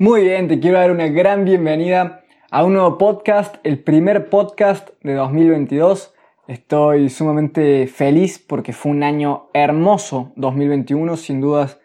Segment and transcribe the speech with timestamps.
[0.00, 4.90] Muy bien, te quiero dar una gran bienvenida a un nuevo podcast, el primer podcast
[5.02, 6.14] de 2022.
[6.46, 11.80] Estoy sumamente feliz porque fue un año hermoso 2021, sin dudas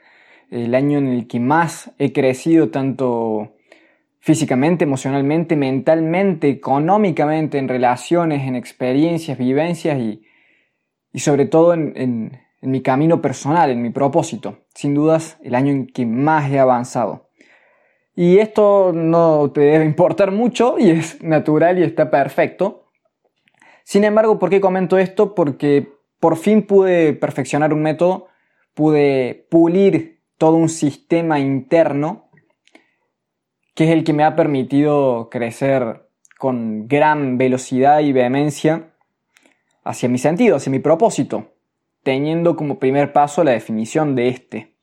[0.52, 3.56] el año en el que más he crecido tanto
[4.20, 10.22] físicamente, emocionalmente, mentalmente, económicamente, en relaciones, en experiencias, vivencias y,
[11.20, 14.60] sobre todo en, en mi camino personal, en mi propósito.
[14.76, 17.33] Sin dudas el año en que más he avanzado.
[18.16, 22.86] Y esto no te debe importar mucho y es natural y está perfecto.
[23.84, 25.34] Sin embargo, ¿por qué comento esto?
[25.34, 28.28] Porque por fin pude perfeccionar un método,
[28.74, 32.30] pude pulir todo un sistema interno
[33.76, 36.08] que es el que me ha permitido crecer
[36.38, 38.94] con gran velocidad y vehemencia
[39.84, 41.54] hacia mi sentido, hacia mi propósito,
[42.04, 44.76] teniendo como primer paso la definición de este.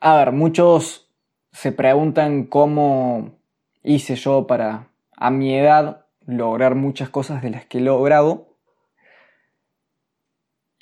[0.00, 1.11] A ver, muchos
[1.52, 3.38] se preguntan cómo
[3.82, 8.56] hice yo para, a mi edad, lograr muchas cosas de las que he logrado.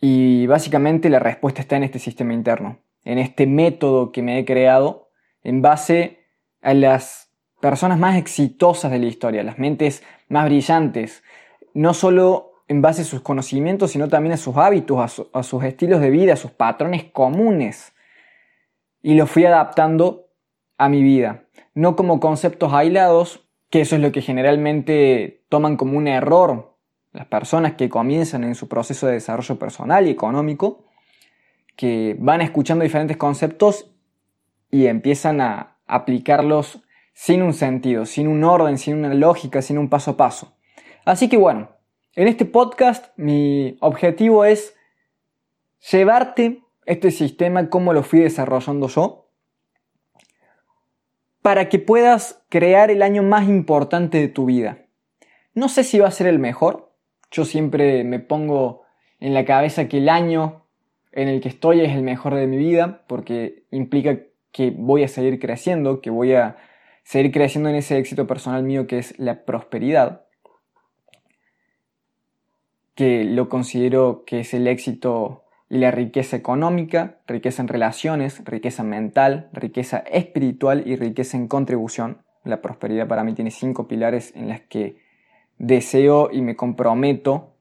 [0.01, 4.45] Y básicamente la respuesta está en este sistema interno, en este método que me he
[4.45, 5.11] creado
[5.43, 6.21] en base
[6.63, 11.23] a las personas más exitosas de la historia, las mentes más brillantes,
[11.75, 16.01] no solo en base a sus conocimientos, sino también a sus hábitos, a, sus estilos
[16.01, 17.93] de vida, a sus patrones comunes.
[19.03, 20.30] Y lo fui adaptando
[20.81, 25.99] a mi vida, no como conceptos aislados, que eso es lo que generalmente toman como
[25.99, 26.79] un error
[27.13, 30.87] las personas que comienzan en su proceso de desarrollo personal y económico,
[31.77, 33.91] que van escuchando diferentes conceptos
[34.71, 39.91] y empiezan a aplicarlos sin un sentido, sin un orden, sin una lógica, sin un
[39.91, 40.57] paso a paso.
[41.05, 41.73] Así que bueno,
[42.15, 44.75] en este podcast mi objetivo es
[45.93, 49.30] llevarte este sistema, cómo lo fui desarrollando yo,
[51.43, 54.87] para que puedas crear el año más importante de tu vida.
[55.55, 56.93] No sé si va a ser el mejor.
[57.31, 58.83] Yo siempre me pongo
[59.19, 60.67] en la cabeza que el año
[61.13, 64.19] en el que estoy es el mejor de mi vida porque implica
[64.53, 66.57] que voy a seguir creciendo, que voy a
[67.03, 70.27] seguir creciendo en ese éxito personal mío que es la prosperidad,
[72.95, 79.49] que lo considero que es el éxito la riqueza económica, riqueza en relaciones, riqueza mental,
[79.53, 82.19] riqueza espiritual y riqueza en contribución.
[82.43, 84.97] La prosperidad para mí tiene cinco pilares en las que
[85.59, 87.55] deseo y me comprometo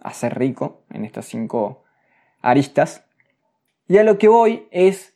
[0.00, 1.84] a ser rico en estas cinco
[2.40, 3.04] aristas.
[3.88, 5.14] Y a lo que voy es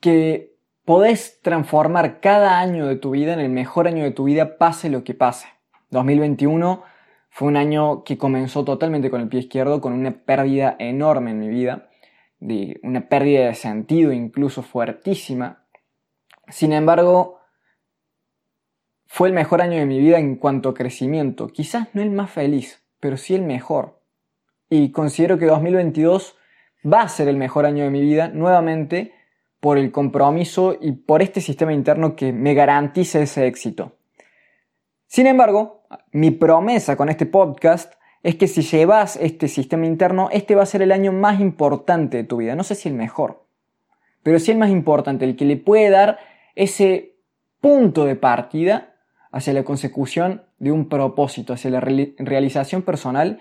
[0.00, 4.58] que podés transformar cada año de tu vida en el mejor año de tu vida,
[4.58, 5.46] pase lo que pase.
[5.90, 6.82] 2021
[7.38, 11.38] fue un año que comenzó totalmente con el pie izquierdo, con una pérdida enorme en
[11.38, 11.88] mi vida,
[12.40, 15.64] de una pérdida de sentido incluso fuertísima.
[16.48, 17.38] Sin embargo,
[19.06, 21.46] fue el mejor año de mi vida en cuanto a crecimiento.
[21.46, 24.02] Quizás no el más feliz, pero sí el mejor.
[24.68, 26.36] Y considero que 2022
[26.92, 29.14] va a ser el mejor año de mi vida nuevamente
[29.60, 33.96] por el compromiso y por este sistema interno que me garantiza ese éxito.
[35.06, 35.77] Sin embargo,
[36.12, 40.66] mi promesa con este podcast es que si llevas este sistema interno, este va a
[40.66, 42.54] ser el año más importante de tu vida.
[42.54, 43.44] No sé si el mejor,
[44.22, 46.18] pero sí el más importante, el que le puede dar
[46.54, 47.14] ese
[47.60, 48.94] punto de partida
[49.30, 53.40] hacia la consecución de un propósito, hacia la realización personal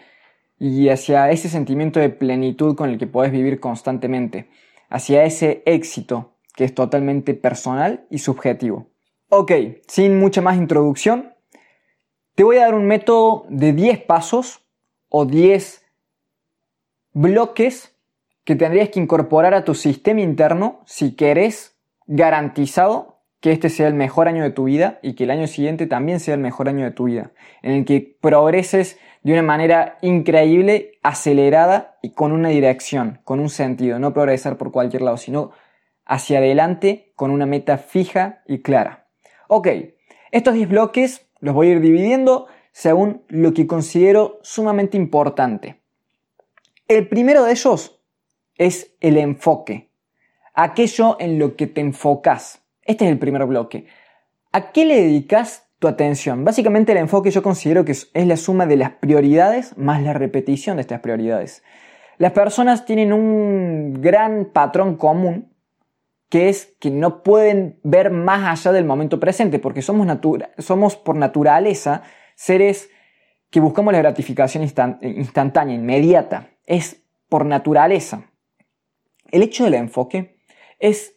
[0.60, 4.50] y hacia ese sentimiento de plenitud con el que puedes vivir constantemente,
[4.90, 8.88] hacia ese éxito que es totalmente personal y subjetivo.
[9.30, 9.52] Ok,
[9.88, 11.34] sin mucha más introducción,
[12.38, 14.62] te voy a dar un método de 10 pasos
[15.10, 15.84] o 10
[17.12, 17.96] bloques
[18.44, 23.96] que tendrías que incorporar a tu sistema interno si querés garantizado que este sea el
[23.96, 26.86] mejor año de tu vida y que el año siguiente también sea el mejor año
[26.86, 27.32] de tu vida,
[27.64, 33.50] en el que progreses de una manera increíble, acelerada y con una dirección, con un
[33.50, 35.54] sentido, no progresar por cualquier lado, sino
[36.06, 39.08] hacia adelante con una meta fija y clara.
[39.48, 39.70] Ok,
[40.32, 45.82] estos 10 bloques los voy a ir dividiendo según lo que considero sumamente importante.
[46.88, 48.00] El primero de ellos
[48.56, 49.90] es el enfoque,
[50.54, 52.62] aquello en lo que te enfocas.
[52.84, 53.88] Este es el primer bloque.
[54.52, 56.46] ¿A qué le dedicas tu atención?
[56.46, 60.78] Básicamente el enfoque yo considero que es la suma de las prioridades más la repetición
[60.78, 61.64] de estas prioridades.
[62.18, 65.54] Las personas tienen un gran patrón común
[66.30, 70.08] que es que no pueden ver más allá del momento presente, porque somos,
[70.58, 72.04] somos por naturaleza
[72.36, 72.90] seres
[73.50, 76.50] que buscamos la gratificación instantánea, inmediata.
[76.66, 78.30] Es por naturaleza.
[79.32, 80.38] El hecho del enfoque
[80.80, 81.16] es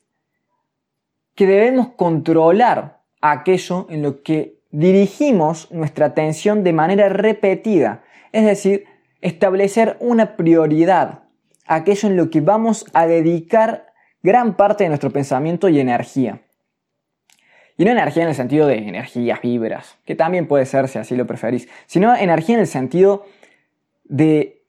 [1.34, 8.84] que debemos controlar aquello en lo que dirigimos nuestra atención de manera repetida, es decir,
[9.20, 11.24] establecer una prioridad,
[11.66, 13.89] aquello en lo que vamos a dedicar
[14.22, 16.40] gran parte de nuestro pensamiento y energía.
[17.76, 21.16] Y no energía en el sentido de energías, vibras, que también puede ser si así
[21.16, 23.24] lo preferís, sino energía en el sentido
[24.04, 24.64] de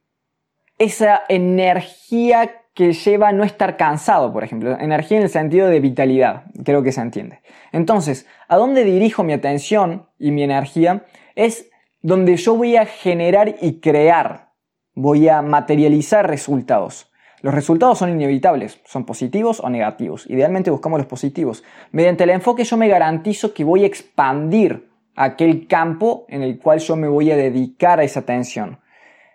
[0.77, 4.79] esa energía que lleva a no estar cansado, por ejemplo.
[4.79, 7.41] Energía en el sentido de vitalidad, creo que se entiende.
[7.71, 11.05] Entonces, ¿a dónde dirijo mi atención y mi energía?
[11.35, 11.69] Es
[12.01, 14.51] donde yo voy a generar y crear,
[14.93, 17.10] voy a materializar resultados.
[17.41, 20.29] Los resultados son inevitables, son positivos o negativos.
[20.29, 21.63] Idealmente buscamos los positivos.
[21.91, 26.79] Mediante el enfoque yo me garantizo que voy a expandir aquel campo en el cual
[26.79, 28.79] yo me voy a dedicar a esa atención.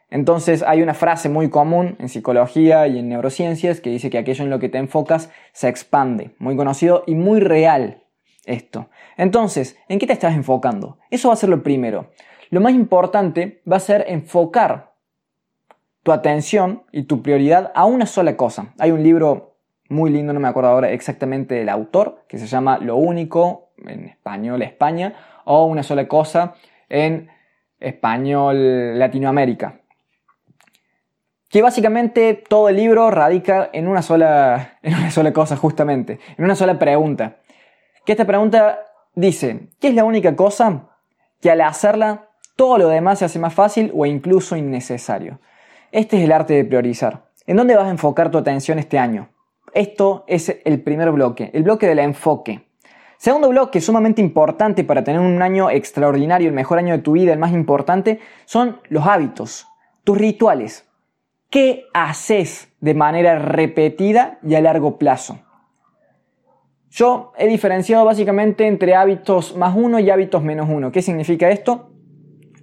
[0.09, 4.45] Entonces hay una frase muy común en psicología y en neurociencias que dice que aquello
[4.45, 6.31] en lo que te enfocas se expande.
[6.39, 8.05] Muy conocido y muy real
[8.45, 8.89] esto.
[9.17, 10.99] Entonces, ¿en qué te estás enfocando?
[11.11, 12.11] Eso va a ser lo primero.
[12.51, 14.95] Lo más importante va a ser enfocar
[16.07, 18.73] tu atención y tu prioridad a una sola cosa.
[18.79, 19.57] Hay un libro
[19.89, 24.05] muy lindo, no me acuerdo ahora exactamente del autor, que se llama Lo único, en
[24.05, 25.15] español España,
[25.45, 26.55] o Una sola cosa
[26.89, 27.29] en
[27.81, 29.81] español Latinoamérica.
[31.49, 36.45] Que básicamente todo el libro radica en una sola, en una sola cosa, justamente, en
[36.45, 37.39] una sola pregunta.
[38.05, 38.79] Que esta pregunta
[39.17, 40.89] dice, ¿qué es la única cosa
[41.41, 45.41] que al hacerla todo lo demás se hace más fácil o incluso innecesario?
[45.97, 47.31] Este es el arte de priorizar.
[47.47, 49.31] ¿En dónde vas a enfocar tu atención este año?
[49.73, 52.69] Esto es el primer bloque, el bloque del enfoque.
[53.17, 57.33] Segundo bloque, sumamente importante para tener un año extraordinario, el mejor año de tu vida,
[57.33, 59.69] el más importante, son los hábitos,
[60.05, 60.87] tus rituales.
[61.49, 65.39] ¿Qué haces de manera repetida y a largo plazo?
[66.91, 70.93] Yo he diferenciado básicamente entre hábitos más uno y hábitos menos uno.
[70.93, 71.89] ¿Qué significa esto?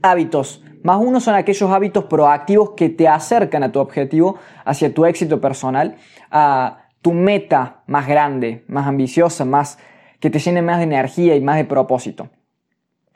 [0.04, 5.06] Hábitos más uno son aquellos hábitos proactivos que te acercan a tu objetivo, hacia tu
[5.06, 5.96] éxito personal,
[6.30, 9.80] a tu meta más grande, más ambiciosa, más
[10.20, 12.30] que te llene más de energía y más de propósito.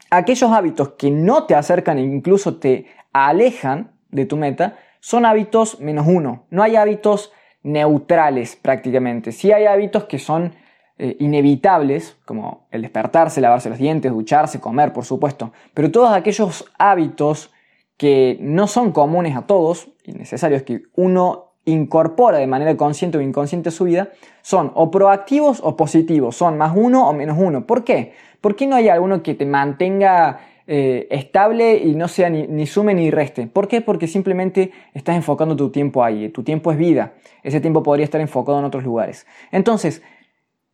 [0.09, 5.79] Aquellos hábitos que no te acercan e incluso te alejan de tu meta son hábitos
[5.79, 6.45] menos uno.
[6.49, 7.31] No hay hábitos
[7.63, 9.31] neutrales prácticamente.
[9.31, 10.53] Sí hay hábitos que son
[10.97, 15.51] eh, inevitables, como el despertarse, lavarse los dientes, ducharse, comer, por supuesto.
[15.73, 17.53] Pero todos aquellos hábitos
[17.97, 23.21] que no son comunes a todos y necesarios que uno incorpora de manera consciente o
[23.21, 24.09] inconsciente a su vida,
[24.41, 27.67] son o proactivos o positivos, son más uno o menos uno.
[27.67, 28.13] ¿Por qué?
[28.39, 32.65] ¿Por qué no hay alguno que te mantenga eh, estable y no sea ni, ni,
[32.67, 33.47] sume ni reste?
[33.47, 33.81] ¿Por qué?
[33.81, 38.21] Porque simplemente estás enfocando tu tiempo ahí, tu tiempo es vida, ese tiempo podría estar
[38.21, 39.27] enfocado en otros lugares.
[39.51, 40.01] Entonces,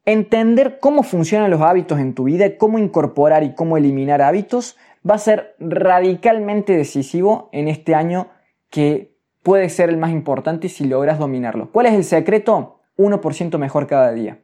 [0.06, 4.78] entender cómo funcionan los hábitos en tu vida, cómo incorporar y cómo eliminar hábitos,
[5.10, 8.30] va a ser radicalmente decisivo en este año
[8.70, 11.72] que puede ser el más importante si logras dominarlo.
[11.72, 12.80] ¿Cuál es el secreto?
[12.98, 14.44] 1% mejor cada día.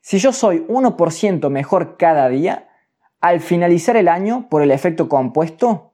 [0.00, 2.68] Si yo soy 1% mejor cada día,
[3.20, 5.92] al finalizar el año, por el efecto compuesto,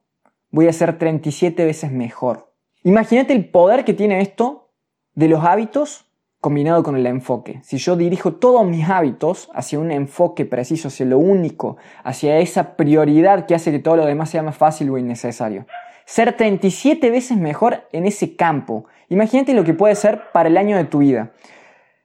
[0.50, 2.52] voy a ser 37 veces mejor.
[2.84, 4.70] Imagínate el poder que tiene esto
[5.14, 6.06] de los hábitos
[6.40, 7.60] combinado con el enfoque.
[7.62, 12.76] Si yo dirijo todos mis hábitos hacia un enfoque preciso, hacia lo único, hacia esa
[12.76, 15.66] prioridad que hace que todo lo demás sea más fácil o innecesario.
[16.05, 18.86] Ser 37 veces mejor en ese campo.
[19.08, 21.32] Imagínate lo que puede ser para el año de tu vida.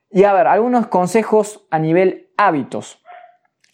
[0.10, 3.02] Y a ver, algunos consejos a nivel hábitos.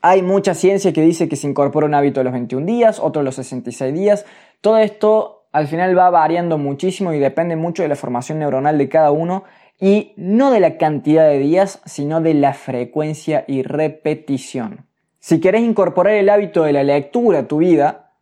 [0.02, 3.22] Hay mucha ciencia que dice que se incorpora un hábito a los 21 días, otro
[3.22, 4.26] a los 66 días.
[4.62, 8.90] Todo esto al final va variando muchísimo y depende mucho de la formación neuronal de
[8.90, 9.46] cada uno
[9.80, 14.88] y no de la cantidad de días, sino de la frecuencia y repetición.
[15.20, 18.14] Si querés incorporar el hábito de la lectura a tu vida,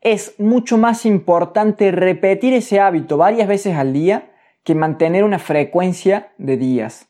[0.00, 4.30] es mucho más importante repetir ese hábito varias veces al día
[4.62, 7.08] que mantener una frecuencia de días.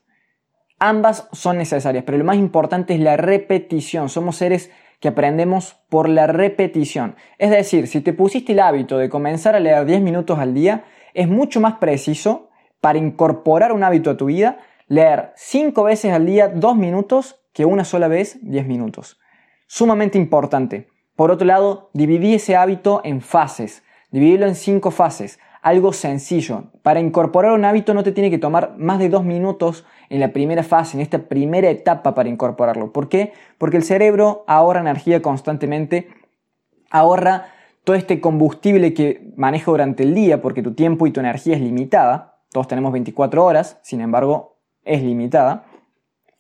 [0.79, 4.09] Ambas son necesarias, pero lo más importante es la repetición.
[4.09, 7.17] Somos seres que aprendemos por la repetición.
[7.39, 10.85] Es decir, si te pusiste el hábito de comenzar a leer 10 minutos al día,
[11.15, 12.48] es mucho más preciso
[12.81, 17.65] para incorporar un hábito a tu vida, leer cinco veces al día dos minutos que
[17.65, 19.19] una sola vez diez minutos.
[19.67, 20.89] Sumamente importante.
[21.17, 23.83] Por otro lado, dividí ese hábito en fases.
[24.11, 25.41] Dividirlo en cinco fases.
[25.61, 26.71] Algo sencillo.
[26.83, 30.33] Para incorporar un hábito no te tiene que tomar más de dos minutos en la
[30.33, 32.93] primera fase, en esta primera etapa para incorporarlo.
[32.93, 33.33] ¿Por qué?
[33.59, 36.09] Porque el cerebro ahorra energía constantemente,
[36.91, 37.49] ahorra
[37.85, 41.61] todo este combustible que maneja durante el día porque tu tiempo y tu energía es
[41.61, 45.67] limitada todos tenemos 24 horas, sin embargo, es limitada.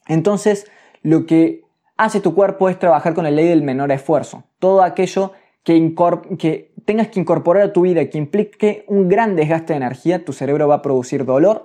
[0.06, 0.70] Entonces,
[1.02, 1.64] lo que
[1.96, 4.44] hace tu cuerpo es trabajar con la ley del menor esfuerzo.
[4.58, 5.32] Todo aquello
[5.64, 5.94] que,
[6.38, 10.32] que tengas que incorporar a tu vida, que implique un gran desgaste de energía, tu
[10.32, 11.64] cerebro va a producir dolor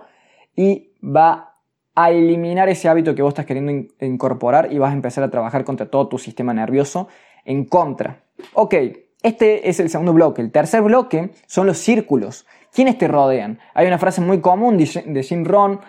[0.55, 1.53] y va
[1.95, 3.71] a eliminar ese hábito que vos estás queriendo
[4.01, 7.07] incorporar y vas a empezar a trabajar contra todo tu sistema nervioso
[7.45, 8.23] en contra.
[8.53, 8.75] Ok,
[9.21, 10.41] este es el segundo bloque.
[10.41, 12.45] El tercer bloque son los círculos.
[12.73, 13.59] ¿Quiénes te rodean?
[13.73, 15.79] Hay una frase muy común de Jim Rohn,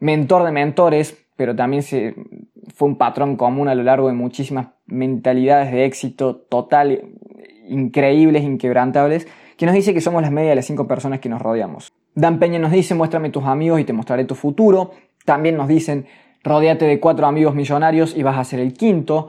[0.00, 5.72] mentor de mentores, pero también fue un patrón común a lo largo de muchísimas mentalidades
[5.72, 7.00] de éxito total,
[7.68, 11.40] increíbles, inquebrantables, que nos dice que somos las media de las cinco personas que nos
[11.40, 11.92] rodeamos.
[12.14, 14.92] Dan Peña nos dice, muéstrame tus amigos y te mostraré tu futuro.
[15.24, 16.06] También nos dicen,
[16.44, 19.28] rodéate de cuatro amigos millonarios y vas a ser el quinto.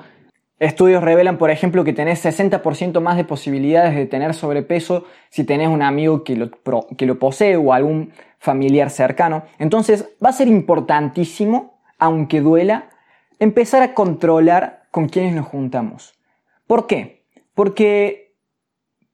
[0.59, 5.69] Estudios revelan, por ejemplo, que tenés 60% más de posibilidades de tener sobrepeso si tenés
[5.69, 9.43] un amigo que lo, posee o algún familiar cercano.
[9.57, 12.89] Entonces va a ser importantísimo, aunque duela,
[13.39, 16.19] empezar a controlar con quienes nos juntamos.
[16.67, 17.23] ¿Por qué?
[17.53, 18.35] Porque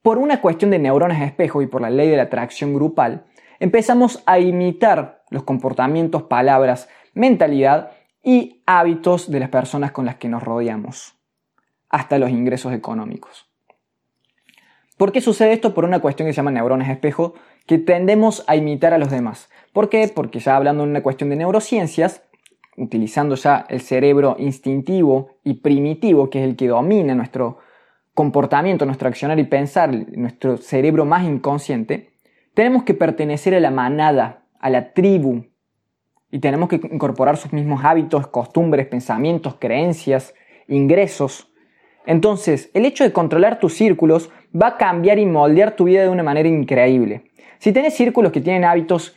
[0.02, 3.26] por una cuestión de neuronas de espejo y por la ley de la atracción grupal,
[3.60, 7.92] empezamos a imitar los comportamientos, palabras, mentalidad
[8.24, 11.15] y hábitos de las personas con las que nos rodeamos
[11.90, 13.50] hasta los ingresos económicos.
[14.98, 15.74] ¿Por qué sucede esto?
[15.74, 17.34] Por una cuestión que se llama neuronas espejo,
[17.68, 19.50] que tendemos a imitar a los demás.
[19.74, 20.10] ¿Por qué?
[20.14, 22.24] Porque ya hablando de una cuestión de neurociencias,
[22.78, 27.60] utilizando ya el cerebro instintivo y primitivo, que es el que domina nuestro
[28.14, 32.14] comportamiento, nuestro accionar y pensar, nuestro cerebro más inconsciente,
[32.54, 35.44] tenemos que pertenecer a la manada, a la tribu,
[36.32, 40.34] y tenemos que incorporar sus mismos hábitos, costumbres, pensamientos, creencias,
[40.68, 41.52] ingresos,
[42.06, 46.10] entonces, el hecho de controlar tus círculos va a cambiar y moldear tu vida de
[46.10, 47.32] una manera increíble.
[47.60, 49.16] Si tienes círculos que tienen hábitos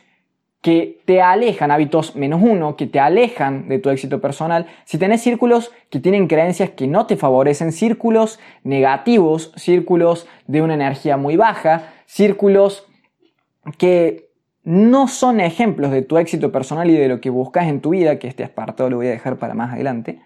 [0.61, 5.21] que te alejan, hábitos menos uno, que te alejan de tu éxito personal, si tenés
[5.21, 11.37] círculos que tienen creencias que no te favorecen, círculos negativos, círculos de una energía muy
[11.37, 12.85] baja, círculos
[13.77, 14.29] que
[14.63, 18.19] no son ejemplos de tu éxito personal y de lo que buscas en tu vida,
[18.19, 20.19] que este apartado lo voy a dejar para más adelante,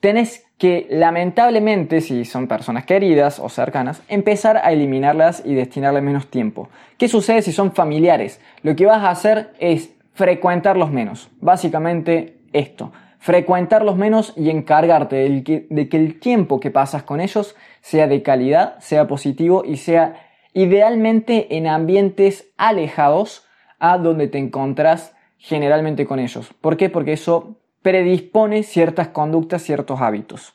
[0.00, 6.26] tenés que lamentablemente, si son personas queridas o cercanas, empezar a eliminarlas y destinarle menos
[6.26, 6.68] tiempo.
[6.98, 8.40] ¿Qué sucede si son familiares?
[8.62, 11.30] Lo que vas a hacer es frecuentarlos menos.
[11.40, 12.92] Básicamente esto.
[13.18, 18.78] Frecuentarlos menos y encargarte de que, el tiempo que pasas con ellos sea de calidad,
[18.80, 20.16] sea positivo y sea
[20.52, 23.46] idealmente en ambientes alejados
[23.78, 26.52] a donde te encontrás generalmente con ellos.
[26.60, 26.90] ¿Por qué?
[26.90, 30.54] Porque eso predispone ciertas conductas, ciertos hábitos.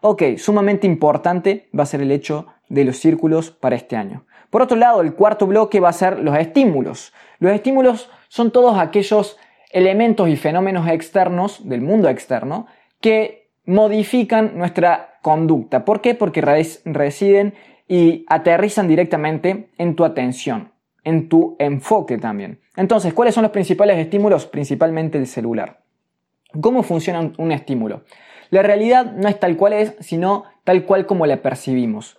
[0.00, 4.24] Ok, sumamente importante va a ser el hecho de los círculos para este año.
[4.50, 7.12] Por otro lado, el cuarto bloque va a ser los estímulos.
[7.38, 9.36] Los estímulos son todos aquellos
[9.70, 12.66] elementos y fenómenos externos del mundo externo
[13.00, 15.84] que modifican nuestra conducta.
[15.84, 16.14] ¿Por qué?
[16.14, 17.54] Porque residen
[17.88, 20.72] y aterrizan directamente en tu atención,
[21.04, 22.60] en tu enfoque también.
[22.76, 24.46] Entonces, ¿cuáles son los principales estímulos?
[24.46, 25.80] Principalmente el celular.
[26.60, 28.02] ¿Cómo funciona un estímulo?
[28.50, 32.16] La realidad no es tal cual es, sino tal cual como la percibimos.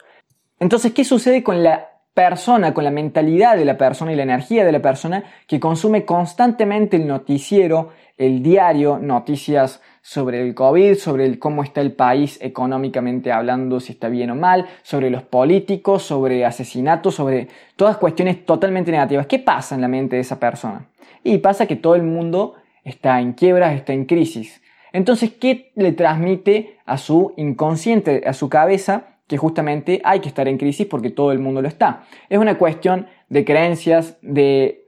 [0.59, 4.65] Entonces, ¿qué sucede con la persona, con la mentalidad de la persona y la energía
[4.65, 11.37] de la persona que consume constantemente el noticiero, el diario, noticias sobre el COVID, sobre
[11.37, 16.43] cómo está el país económicamente hablando, si está bien o mal, sobre los políticos, sobre
[16.43, 19.27] asesinatos, sobre todas cuestiones totalmente negativas.
[19.27, 20.87] ¿Qué pasa en la mente de esa persona?
[21.23, 22.55] Y pasa que todo el mundo
[22.87, 24.61] está en quiebras, está en crisis.
[24.93, 30.47] Entonces, ¿qué le transmite a su inconsciente, a su cabeza, que justamente hay que estar
[30.47, 32.05] en crisis porque todo el mundo lo está?
[32.29, 34.85] Es una cuestión de creencias, de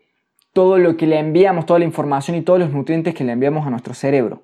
[0.54, 3.68] todo lo que le enviamos, toda la información y todos los nutrientes que le enviamos
[3.68, 4.44] a nuestro cerebro.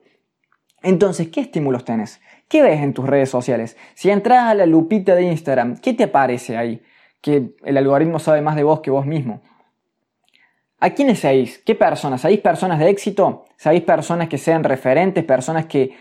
[0.83, 2.21] Entonces, ¿qué estímulos tenés?
[2.47, 3.77] ¿Qué ves en tus redes sociales?
[3.95, 6.81] Si entras a la lupita de Instagram, ¿qué te aparece ahí?
[7.21, 9.41] Que el algoritmo sabe más de vos que vos mismo.
[10.79, 11.59] ¿A quiénes seguís?
[11.59, 12.21] ¿Qué personas?
[12.21, 13.45] ¿Sabéis personas de éxito?
[13.55, 15.23] ¿Sabéis personas que sean referentes?
[15.23, 15.95] ¿Personas que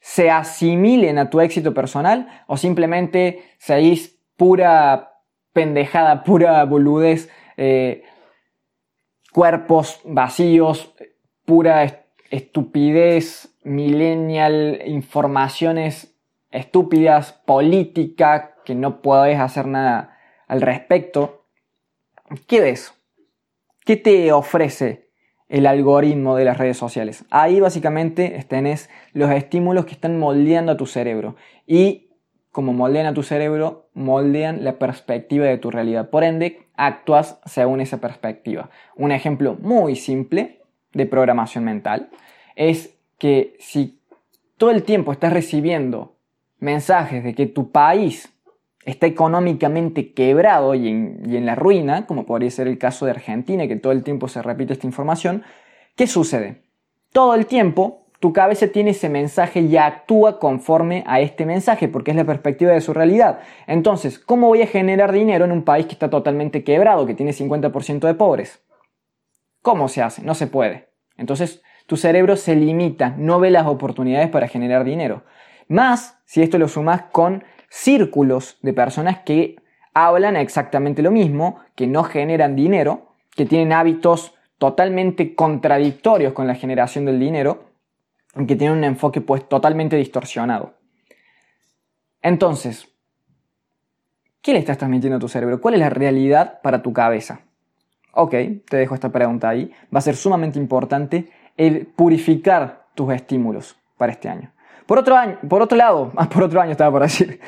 [0.00, 2.44] se asimilen a tu éxito personal?
[2.46, 8.02] ¿O simplemente seguís pura pendejada, pura boludez, eh,
[9.32, 10.94] cuerpos vacíos,
[11.44, 16.14] pura estupidez, millennial, informaciones
[16.50, 20.18] estúpidas, política, que no podés hacer nada
[20.48, 21.46] al respecto?
[22.48, 22.95] ¿Qué ves?
[23.86, 25.10] ¿Qué te ofrece
[25.48, 27.24] el algoritmo de las redes sociales?
[27.30, 31.36] Ahí básicamente tenés los estímulos que están moldeando a tu cerebro.
[31.68, 32.10] Y
[32.50, 36.10] como moldean a tu cerebro, moldean la perspectiva de tu realidad.
[36.10, 38.70] Por ende, actúas según esa perspectiva.
[38.96, 40.62] Un ejemplo muy simple
[40.92, 42.10] de programación mental
[42.56, 44.00] es que si
[44.56, 46.16] todo el tiempo estás recibiendo
[46.58, 48.35] mensajes de que tu país
[48.86, 53.76] está económicamente quebrado y en, la ruina, como podría ser el caso de Argentina, que
[53.76, 55.42] todo el tiempo se repite esta información,
[55.96, 56.62] ¿qué sucede?
[57.12, 62.12] Todo el tiempo tu cabeza tiene ese mensaje y actúa conforme a este mensaje, porque
[62.12, 63.40] es la perspectiva de su realidad.
[63.66, 67.32] Entonces, ¿cómo voy a generar dinero en un país que está totalmente quebrado, que tiene
[67.32, 68.62] 50% de pobres?
[69.62, 70.22] ¿Cómo se hace?
[70.22, 70.88] No se puede.
[71.16, 75.24] Entonces, tu cerebro se limita, no ve las oportunidades para generar dinero.
[75.68, 79.56] Más si esto lo sumas con círculos de personas que
[79.94, 86.54] hablan exactamente lo mismo, que no generan dinero, que tienen hábitos totalmente contradictorios con la
[86.54, 87.64] generación del dinero,
[88.46, 90.74] que tienen un enfoque pues totalmente distorsionado.
[92.22, 92.88] Entonces,
[94.42, 95.60] ¿qué le estás transmitiendo a tu cerebro?
[95.60, 97.40] ¿Cuál es la realidad para tu cabeza?
[98.12, 98.34] Ok,
[98.68, 99.70] te dejo esta pregunta ahí.
[99.94, 104.52] Va a ser sumamente importante el purificar tus estímulos para este año.
[104.86, 107.40] Por otro, año, por otro lado, más por otro año estaba por decir.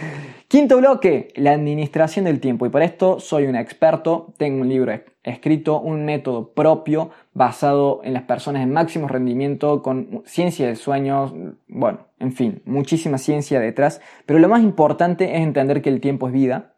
[0.49, 2.65] Quinto bloque, la administración del tiempo.
[2.65, 8.15] Y para esto soy un experto, tengo un libro escrito, un método propio basado en
[8.15, 14.01] las personas en máximo rendimiento, con ciencia del sueño, bueno, en fin, muchísima ciencia detrás.
[14.25, 16.77] Pero lo más importante es entender que el tiempo es vida,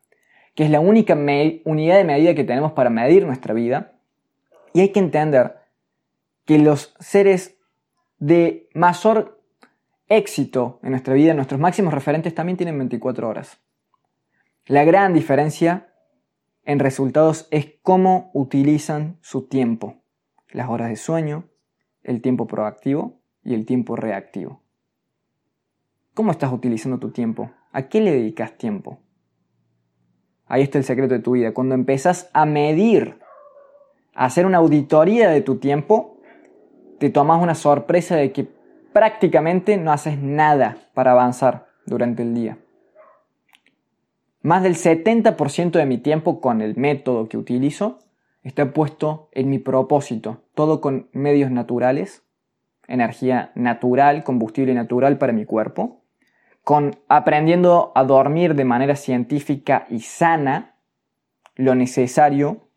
[0.56, 3.92] que es la única unidad de medida que tenemos para medir nuestra vida.
[4.74, 5.58] Y hay que entender
[6.44, 7.56] que los seres
[8.18, 9.39] de mayor
[10.10, 13.60] éxito en nuestra vida, nuestros máximos referentes también tienen 24 horas.
[14.66, 15.94] La gran diferencia
[16.64, 20.02] en resultados es cómo utilizan su tiempo,
[20.50, 21.48] las horas de sueño,
[22.02, 24.62] el tiempo proactivo y el tiempo reactivo.
[26.12, 27.52] ¿Cómo estás utilizando tu tiempo?
[27.72, 28.98] ¿A qué le dedicas tiempo?
[30.46, 31.54] Ahí está el secreto de tu vida.
[31.54, 33.20] Cuando empezás a medir,
[34.14, 36.20] a hacer una auditoría de tu tiempo,
[36.98, 38.59] te tomas una sorpresa de que
[38.92, 42.58] prácticamente no haces nada para avanzar durante el día.
[44.42, 47.98] Más del 70% de mi tiempo con el método que utilizo
[48.42, 52.24] está puesto en mi propósito, todo con medios naturales,
[52.86, 56.00] energía natural, combustible natural para mi cuerpo,
[56.64, 60.76] con aprendiendo a dormir de manera científica y sana,
[61.54, 62.68] lo necesario,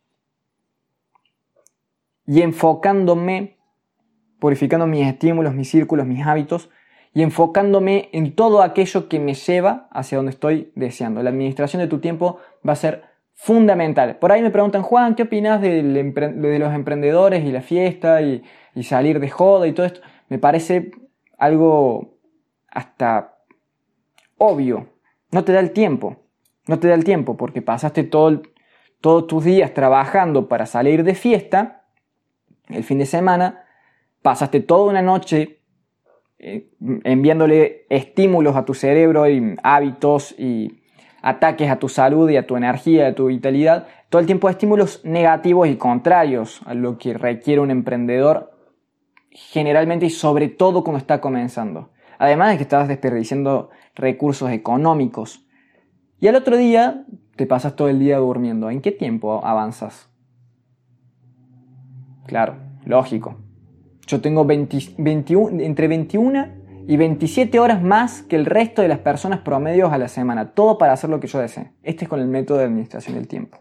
[2.25, 3.57] y enfocándome
[4.43, 6.69] purificando mis estímulos, mis círculos, mis hábitos
[7.13, 11.23] y enfocándome en todo aquello que me lleva hacia donde estoy deseando.
[11.23, 13.03] La administración de tu tiempo va a ser
[13.35, 14.17] fundamental.
[14.17, 18.43] Por ahí me preguntan, Juan, ¿qué opinas de, los emprendedores y la fiesta y,
[18.81, 20.01] salir de joda y todo esto?
[20.27, 20.91] Me parece
[21.37, 22.17] algo
[22.67, 23.37] hasta
[24.37, 24.89] obvio.
[25.31, 26.17] No te da el tiempo.
[26.67, 28.41] No te da el tiempo porque pasaste todo,
[28.99, 31.85] todos tus días trabajando para salir de fiesta
[32.67, 33.62] el fin de semana
[34.23, 35.59] pasaste toda una noche
[36.39, 36.71] eh,
[37.03, 40.81] enviándole estímulos a tu cerebro y hábitos y
[41.21, 45.01] ataques a tu salud y a tu energía, a tu vitalidad, todo el tiempo estímulos
[45.05, 48.51] negativos y contrarios a lo que requiere un emprendedor
[49.29, 51.91] generalmente y sobre todo cuando está comenzando.
[52.17, 55.45] Además de que estás desperdiciando recursos económicos.
[56.19, 57.05] Y al otro día
[57.35, 58.69] te pasas todo el día durmiendo.
[58.69, 60.09] ¿En qué tiempo avanzas?
[62.27, 63.42] Claro, lógico.
[64.05, 66.47] Yo tengo entre 21
[66.87, 70.53] y 27 horas más que el resto de las personas promedios a la semana.
[70.53, 71.71] Todo para hacer lo que yo desee.
[71.83, 73.59] Este es con el método de administración del tiempo.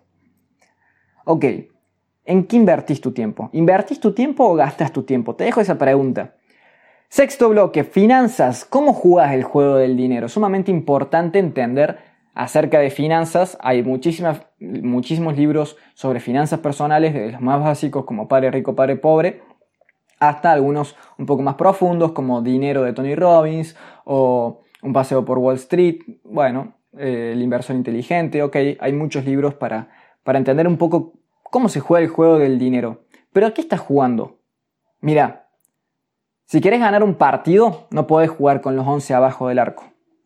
[1.25, 1.45] Ok,
[2.25, 3.49] ¿en qué invertís tu tiempo?
[3.53, 5.37] ¿Invertís tu tiempo o gastas tu tiempo?
[5.37, 6.35] Te dejo esa pregunta.
[7.09, 8.65] Sexto bloque, finanzas.
[8.65, 10.29] ¿Cómo jugás el juego del dinero?
[10.29, 11.99] Sumamente importante entender
[12.35, 13.57] acerca de finanzas.
[13.61, 18.97] Hay muchísimas, muchísimos libros sobre finanzas personales, de los más básicos como Padre Rico, Padre
[18.97, 19.52] Pobre
[20.23, 25.39] hasta algunos un poco más profundos como Dinero de Tony Robbins o Un paseo por
[25.39, 29.91] Wall Street, bueno, eh, El inversor inteligente, ok, hay muchos libros para,
[30.23, 33.05] para entender un poco cómo se juega el juego del dinero.
[33.33, 34.39] Pero ¿a qué estás jugando?
[35.01, 35.49] Mira,
[36.45, 39.85] si quieres ganar un partido, no puedes jugar con los 11 abajo del arco,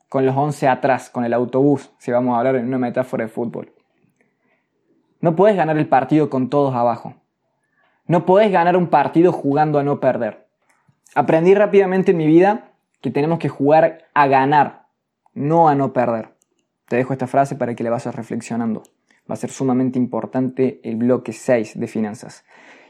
[0.08, 3.30] con los 11 atrás, con el autobús, si vamos a hablar en una metáfora de
[3.30, 3.72] fútbol.
[5.20, 7.14] No puedes ganar el partido con todos abajo.
[8.06, 10.46] No podés ganar un partido jugando a no perder.
[11.14, 14.86] Aprendí rápidamente en mi vida que tenemos que jugar a ganar,
[15.34, 16.30] no a no perder.
[16.88, 18.82] Te dejo esta frase para que la vayas reflexionando.
[19.28, 22.44] Va a ser sumamente importante el bloque 6 de finanzas.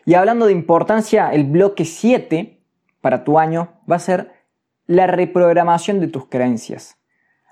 [0.04, 2.60] Y hablando de importancia, el bloque 7
[3.00, 4.32] para tu año va a ser
[4.86, 6.98] la reprogramación de tus creencias.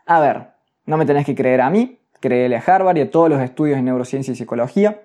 [0.07, 0.48] A ver,
[0.87, 3.79] no me tenés que creer a mí, créele a Harvard y a todos los estudios
[3.79, 5.03] en neurociencia y psicología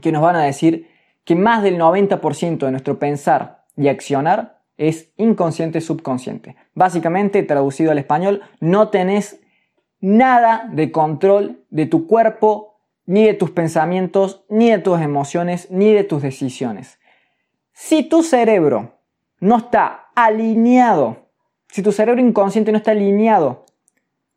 [0.00, 0.88] que nos van a decir
[1.24, 6.56] que más del 90% de nuestro pensar y accionar es inconsciente subconsciente.
[6.74, 9.40] Básicamente, traducido al español, no tenés
[10.00, 15.92] nada de control de tu cuerpo, ni de tus pensamientos, ni de tus emociones, ni
[15.92, 16.98] de tus decisiones.
[17.72, 18.98] Si tu cerebro
[19.40, 21.28] no está alineado,
[21.68, 23.64] si tu cerebro inconsciente no está alineado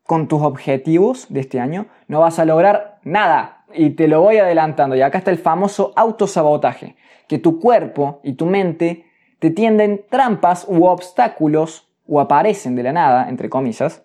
[0.02, 3.55] con tus objetivos de este año, no vas a lograr nada.
[3.76, 4.96] Y te lo voy adelantando.
[4.96, 6.96] Y acá está el famoso autosabotaje,
[7.28, 9.04] que tu cuerpo y tu mente
[9.38, 14.04] te tienden trampas u obstáculos o aparecen de la nada, entre comillas,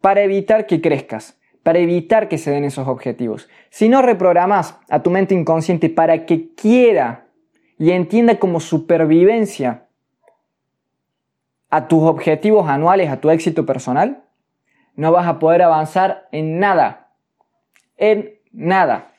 [0.00, 3.48] para evitar que crezcas, para evitar que se den esos objetivos.
[3.70, 7.26] Si no reprogramas a tu mente inconsciente para que quiera
[7.78, 9.86] y entienda como supervivencia
[11.70, 14.24] a tus objetivos anuales, a tu éxito personal,
[14.96, 17.12] no vas a poder avanzar en nada.
[17.96, 19.14] En nada.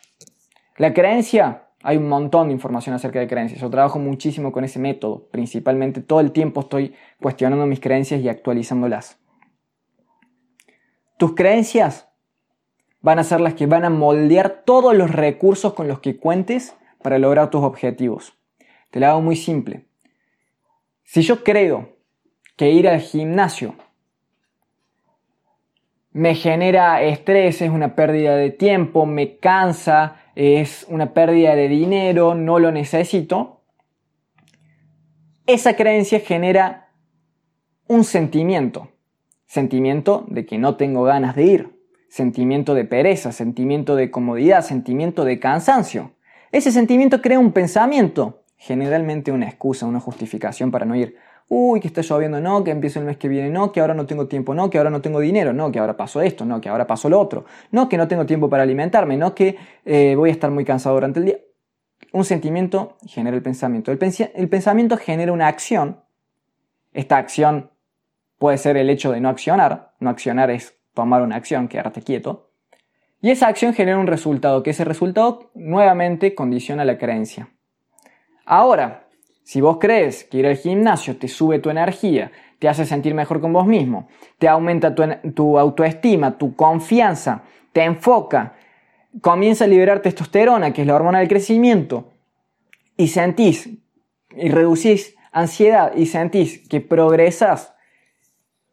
[0.77, 3.61] La creencia, hay un montón de información acerca de creencias.
[3.61, 5.27] Yo trabajo muchísimo con ese método.
[5.31, 9.19] Principalmente todo el tiempo estoy cuestionando mis creencias y actualizándolas.
[11.17, 12.09] Tus creencias
[13.01, 16.75] van a ser las que van a moldear todos los recursos con los que cuentes
[17.01, 18.37] para lograr tus objetivos.
[18.91, 19.85] Te lo hago muy simple.
[21.03, 21.97] Si yo creo
[22.57, 23.75] que ir al gimnasio
[26.13, 32.35] me genera estrés, es una pérdida de tiempo, me cansa, es una pérdida de dinero,
[32.35, 33.61] no lo necesito,
[35.47, 36.89] esa creencia genera
[37.87, 38.89] un sentimiento,
[39.45, 45.25] sentimiento de que no tengo ganas de ir, sentimiento de pereza, sentimiento de comodidad, sentimiento
[45.25, 46.13] de cansancio.
[46.51, 51.15] Ese sentimiento crea un pensamiento, generalmente una excusa, una justificación para no ir
[51.53, 54.05] uy, que está lloviendo, no, que empieza el mes que viene, no, que ahora no
[54.05, 56.69] tengo tiempo, no, que ahora no tengo dinero, no, que ahora pasó esto, no, que
[56.69, 60.29] ahora pasó lo otro, no, que no tengo tiempo para alimentarme, no, que eh, voy
[60.29, 61.39] a estar muy cansado durante el día.
[62.13, 63.91] Un sentimiento genera el pensamiento.
[63.91, 63.99] El,
[64.33, 65.99] el pensamiento genera una acción.
[66.93, 67.71] Esta acción
[68.37, 69.91] puede ser el hecho de no accionar.
[69.99, 72.49] No accionar es tomar una acción, quedarte quieto.
[73.21, 77.49] Y esa acción genera un resultado, que ese resultado nuevamente condiciona la creencia.
[78.45, 79.00] Ahora,
[79.43, 83.41] si vos crees que ir al gimnasio te sube tu energía, te hace sentir mejor
[83.41, 88.53] con vos mismo, te aumenta tu, autoestima, tu confianza, te enfoca,
[89.19, 92.11] comienza a liberar testosterona, que es la hormona del crecimiento,
[92.97, 93.69] y sentís
[94.35, 97.73] y reducís ansiedad y sentís que progresas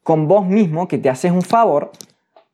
[0.02, 1.92] con vos mismo, que te haces un favor,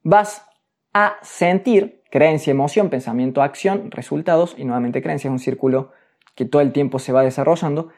[0.03, 0.47] vas
[0.93, 5.91] a sentir creencia, emoción, pensamiento, acción, resultados y nuevamente creencia, es un círculo
[6.37, 7.89] que todo el tiempo se va desarrollando,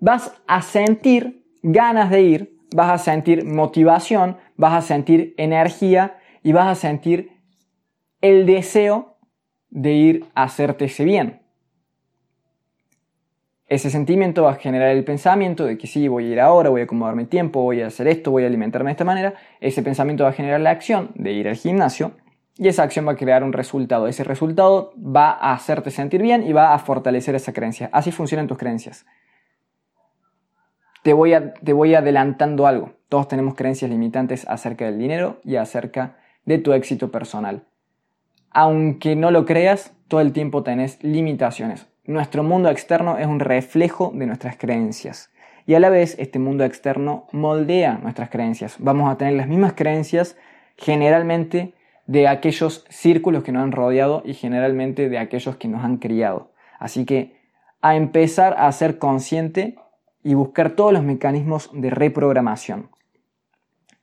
[0.00, 6.52] vas a sentir ganas de ir, vas a sentir motivación, vas a sentir energía y
[6.52, 7.30] vas a sentir
[8.20, 9.18] el deseo
[9.68, 11.40] de ir a hacerte ese bien.
[13.66, 16.80] Ese sentimiento va a generar el pensamiento de que sí, voy a ir ahora, voy
[16.80, 19.34] a acomodarme tiempo, voy a hacer esto, voy a alimentarme de esta manera.
[19.60, 22.12] Ese pensamiento va a generar la acción de ir al gimnasio
[22.56, 24.08] y esa acción va a crear un resultado.
[24.08, 27.90] Ese resultado va a hacerte sentir bien y va a fortalecer esa creencia.
[27.92, 29.06] Así funcionan tus creencias
[31.02, 31.34] te voy,
[31.64, 32.92] te voy adelantando algo.
[33.08, 37.64] Todos tenemos creencias limitantes acerca del dinero y acerca de tu éxito personal.
[38.50, 41.86] Aunque no lo creas, todo el tiempo tenés limitaciones.
[42.04, 45.30] Nuestro mundo externo es un reflejo de nuestras creencias.
[45.66, 48.76] Y a la vez este mundo externo moldea nuestras creencias.
[48.78, 50.36] Vamos a tener las mismas creencias
[50.76, 51.74] generalmente
[52.06, 56.50] de aquellos círculos que nos han rodeado y generalmente de aquellos que nos han criado.
[56.80, 57.36] Así que
[57.82, 59.76] a empezar a ser consciente
[60.22, 62.90] y buscar todos los mecanismos de reprogramación.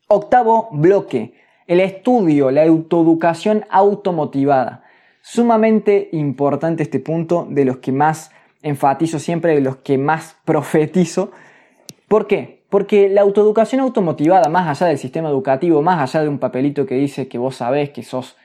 [0.07, 1.33] Octavo bloque,
[1.67, 4.83] el estudio, la autoeducación automotivada.
[5.21, 11.31] Sumamente importante este punto, de los que más enfatizo siempre, de los que más profetizo.
[12.07, 12.65] ¿Por qué?
[12.69, 16.95] Porque la autoeducación automotivada, más allá del sistema educativo, más allá de un papelito que
[16.95, 18.37] dice que vos sabés que sos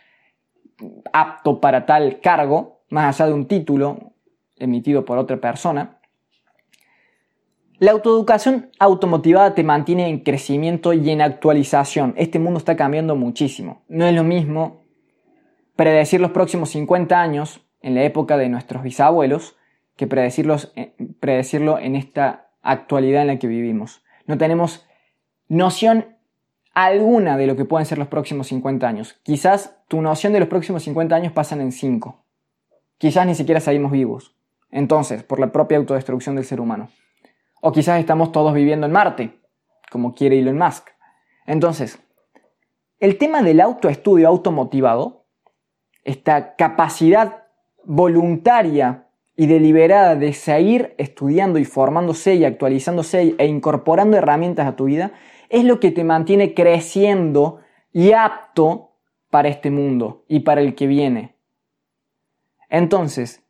[1.12, 4.12] apto para tal cargo, más allá de un título
[4.56, 5.98] emitido por otra persona,
[7.82, 12.14] la autoeducación automotivada te mantiene en crecimiento y en actualización.
[12.16, 13.82] Este mundo está cambiando muchísimo.
[13.88, 14.84] No es lo mismo
[15.74, 19.56] predecir los próximos 50 años en la época de nuestros bisabuelos
[19.96, 24.04] que predecirlos, eh, predecirlo en esta actualidad en la que vivimos.
[24.28, 24.86] No tenemos
[25.48, 26.06] noción
[26.74, 29.18] alguna de lo que pueden ser los próximos 50 años.
[29.24, 32.16] Quizás tu noción de los próximos 50 años pasan en 5.
[32.98, 34.36] Quizás ni siquiera salimos vivos.
[34.70, 36.88] Entonces, por la propia autodestrucción del ser humano.
[37.64, 39.40] O quizás estamos todos viviendo en Marte,
[39.88, 40.88] como quiere Elon Musk.
[41.46, 42.02] Entonces,
[42.98, 45.26] el tema del autoestudio automotivado,
[46.02, 47.44] esta capacidad
[47.84, 54.86] voluntaria y deliberada de seguir estudiando y formándose y actualizándose e incorporando herramientas a tu
[54.86, 55.12] vida,
[55.48, 57.60] es lo que te mantiene creciendo
[57.92, 58.96] y apto
[59.30, 61.36] para este mundo y para el que viene.
[62.68, 63.44] Entonces,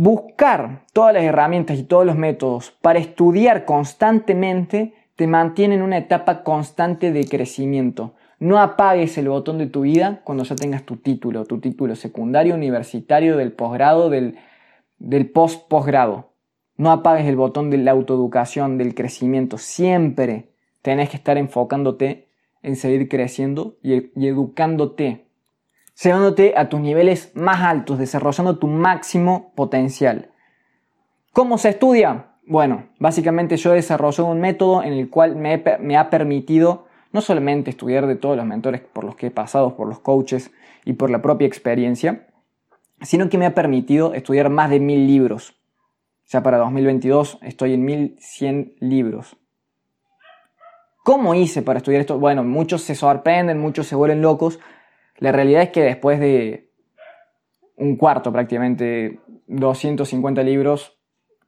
[0.00, 5.98] buscar todas las herramientas y todos los métodos para estudiar constantemente te mantiene en una
[5.98, 8.14] etapa constante de crecimiento.
[8.38, 12.54] No apagues el botón de tu vida cuando ya tengas tu título, tu título secundario,
[12.54, 14.38] universitario, del posgrado, del,
[15.34, 16.32] post-posgrado.
[16.78, 19.58] No apagues el botón de la autoeducación, del crecimiento.
[19.58, 20.48] Siempre
[20.80, 22.30] tenés que estar enfocándote
[22.62, 25.26] en seguir creciendo y educándote,
[26.02, 30.30] llevándote a tus niveles más altos, desarrollando tu máximo potencial.
[31.32, 32.26] ¿Cómo se estudia?
[32.46, 37.70] Bueno, básicamente yo he desarrollado un método en el cual me, ha permitido no solamente
[37.70, 40.50] estudiar de todos los mentores por los que he pasado, por los coaches
[40.84, 42.26] y por la propia experiencia,
[43.02, 45.54] sino que me ha permitido estudiar más de mil libros.
[46.28, 49.36] Ya para 2022 estoy en 1100 libros.
[51.04, 52.18] ¿Cómo hice para estudiar esto?
[52.18, 54.60] Bueno, muchos se sorprenden, muchos se vuelven locos.
[55.20, 56.70] La realidad es que después de
[57.76, 60.98] un cuarto prácticamente, 250 libros,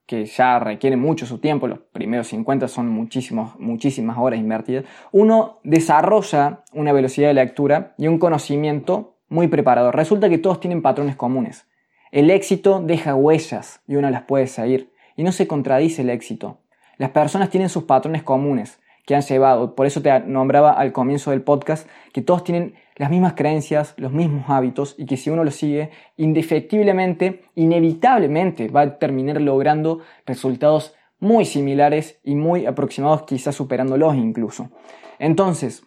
[0.06, 5.60] que ya requiere mucho su tiempo, los primeros 50 son muchísimos, muchísimas horas invertidas, uno
[5.64, 9.90] desarrolla una velocidad de lectura y un conocimiento muy preparado.
[9.90, 11.66] Resulta que todos tienen patrones comunes.
[12.10, 14.92] El éxito deja huellas y uno las puede seguir.
[15.16, 16.58] Y no se contradice el éxito.
[16.98, 19.74] Las personas tienen sus patrones comunes que han llevado.
[19.74, 24.12] Por eso te nombraba al comienzo del podcast que todos tienen las mismas creencias, los
[24.12, 30.94] mismos hábitos y que si uno los sigue, indefectiblemente, inevitablemente va a terminar logrando resultados
[31.18, 34.70] muy similares y muy aproximados, quizás superándolos incluso.
[35.18, 35.82] Entonces,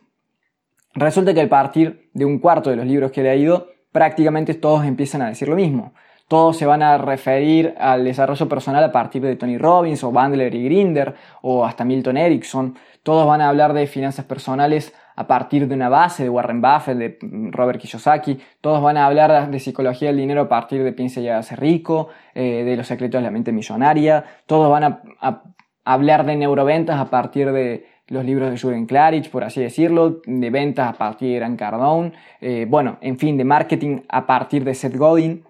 [0.93, 4.84] resulta que a partir de un cuarto de los libros que he leído, prácticamente todos
[4.84, 5.93] empiezan a decir lo mismo.
[6.28, 10.54] Todos se van a referir al desarrollo personal a partir de Tony Robbins o Bandler
[10.54, 12.75] y Grinder o hasta Milton Erickson.
[13.04, 16.97] Todos van a hablar de finanzas personales a partir de una base de Warren Buffett,
[16.97, 17.17] de
[17.51, 18.39] Robert Kiyosaki.
[18.62, 22.10] Todos van a hablar de psicología del dinero a partir de Piensa y hágase rico,
[22.34, 24.23] eh, de los secretos de la mente millonaria.
[24.45, 25.43] Todos van a,
[25.86, 30.49] hablar de neuroventas a partir de los libros de Jürgen Klarich, por así decirlo, de
[30.49, 34.75] ventas a partir de Grant Cardone, eh, bueno, en fin, de marketing a partir de
[34.75, 35.43] Seth Godin.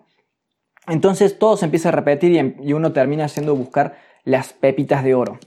[0.88, 5.16] Entonces todo se empieza a repetir em, y, uno termina haciendo buscar las pepitas de
[5.16, 5.40] oro.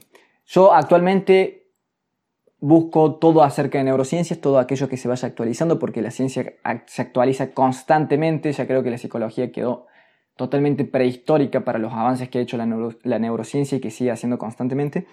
[0.45, 1.58] Yo actualmente
[2.59, 6.53] busco todo acerca de neurociencias, todo aquello que se vaya actualizando, porque la ciencia
[6.85, 8.51] se actualiza constantemente.
[8.51, 9.87] Ya creo que la psicología quedó
[10.35, 15.05] totalmente prehistórica para los avances que ha hecho la, neurociencia y que sigue haciendo constantemente.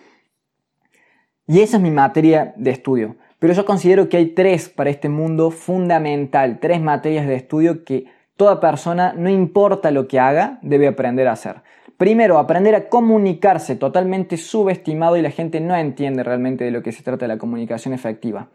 [1.46, 3.16] Y esa es mi materia de estudio.
[3.38, 8.06] Pero yo considero que hay tres para este mundo fundamental, tres materias de estudio que
[8.36, 11.62] Toda persona, no importa lo que haga, debe aprender a hacer.
[11.96, 16.92] Primero, aprender a comunicarse totalmente subestimado y la gente no entiende realmente de lo que
[16.92, 18.48] se trata la comunicación efectiva.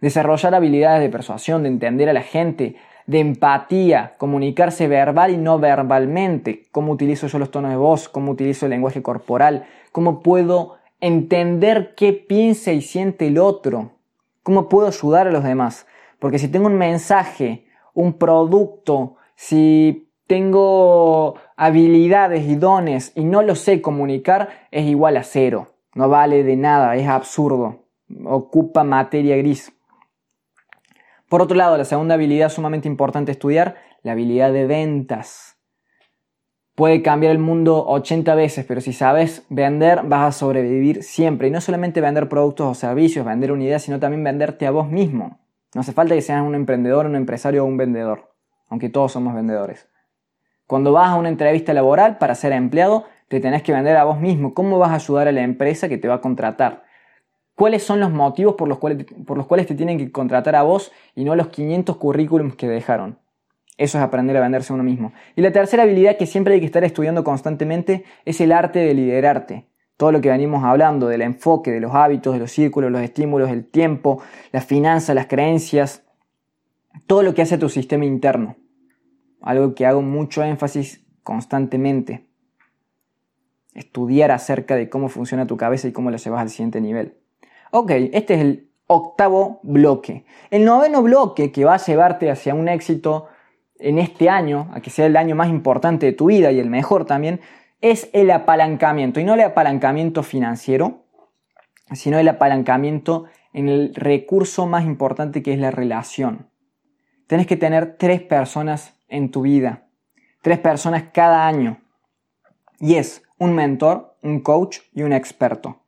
[0.00, 2.76] Desarrollar habilidades de persuasión, de entender a la gente,
[3.06, 8.32] de empatía, comunicarse verbal y no verbalmente, cómo utilizo yo los tonos de voz, cómo
[8.32, 13.92] utilizo el lenguaje corporal, cómo puedo entender qué piensa y siente el otro,
[14.42, 15.86] cómo puedo ayudar a los demás.
[16.18, 23.54] Porque si tengo un mensaje, un producto, si tengo habilidades y dones y no lo
[23.54, 25.68] sé comunicar, es igual a cero.
[25.94, 27.86] No vale de nada, es absurdo.
[28.24, 29.72] Ocupa materia gris.
[31.28, 35.58] Por otro lado, la segunda habilidad sumamente importante estudiar, la habilidad de ventas.
[36.74, 41.48] Puede cambiar el mundo 80 veces, pero si sabes vender, vas a sobrevivir siempre.
[41.48, 44.88] Y no solamente vender productos o servicios, vender una idea, sino también venderte a vos
[44.88, 45.38] mismo.
[45.74, 48.32] No hace falta que seas un emprendedor, un empresario o un vendedor
[48.72, 49.86] aunque todos somos vendedores.
[50.66, 54.20] Cuando vas a una entrevista laboral para ser empleado, te tenés que vender a vos
[54.20, 54.54] mismo.
[54.54, 56.84] ¿Cómo vas a ayudar a la empresa que te va a contratar?
[57.54, 60.62] ¿Cuáles son los motivos por los cuales, por los cuales te tienen que contratar a
[60.62, 63.18] vos y no los 500 currículums que dejaron?
[63.76, 65.12] Eso es aprender a venderse a uno mismo.
[65.34, 68.94] Y la tercera habilidad que siempre hay que estar estudiando constantemente es el arte de
[68.94, 69.66] liderarte.
[69.96, 73.50] Todo lo que venimos hablando, del enfoque, de los hábitos, de los círculos, los estímulos,
[73.50, 74.22] el tiempo,
[74.52, 76.02] las finanzas, las creencias,
[77.06, 78.56] todo lo que hace tu sistema interno
[79.42, 82.26] algo que hago mucho énfasis constantemente.
[83.74, 87.16] Estudiar acerca de cómo funciona tu cabeza y cómo la llevas al siguiente nivel.
[87.70, 90.24] Ok, este es el octavo bloque.
[90.50, 93.28] El noveno bloque que va a llevarte hacia un éxito
[93.78, 96.70] en este año, a que sea el año más importante de tu vida y el
[96.70, 97.40] mejor también,
[97.80, 99.20] es el apalancamiento.
[99.20, 101.04] Y no el apalancamiento financiero,
[101.92, 106.48] sino el apalancamiento en el recurso más importante que es la relación.
[107.26, 109.86] Tienes que tener tres personas en tu vida.
[110.42, 111.80] Tres personas cada año.
[112.80, 115.82] Y es un mentor, un coach y un experto.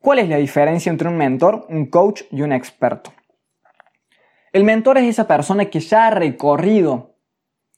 [0.00, 3.12] ¿Cuál es la diferencia entre un mentor, un coach y un experto?
[4.52, 7.16] El mentor es esa persona que ya ha recorrido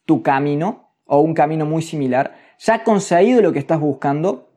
[0.05, 4.51] tu camino o un camino muy similar, ya ha conseguido lo que estás buscando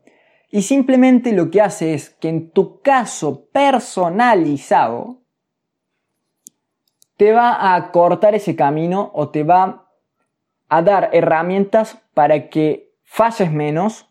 [0.51, 5.23] y simplemente lo que hace es que en tu caso personalizado
[7.17, 9.82] te va a cortar ese camino o te va
[10.73, 14.09] a dar herramientas para que falles menos,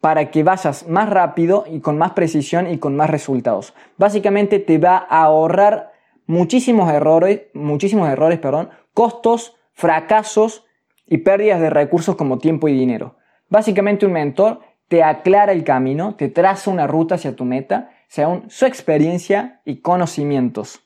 [0.00, 3.74] para que vayas más rápido y con más precisión y con más resultados.
[3.98, 5.92] Básicamente te va a ahorrar
[6.24, 10.64] muchísimos errores, muchísimos errores, perdón, costos, fracasos
[11.06, 13.16] y pérdidas de recursos como tiempo y dinero.
[13.50, 18.48] Básicamente un mentor te aclara el camino, te traza una ruta hacia tu meta según
[18.48, 20.80] su experiencia y conocimientos.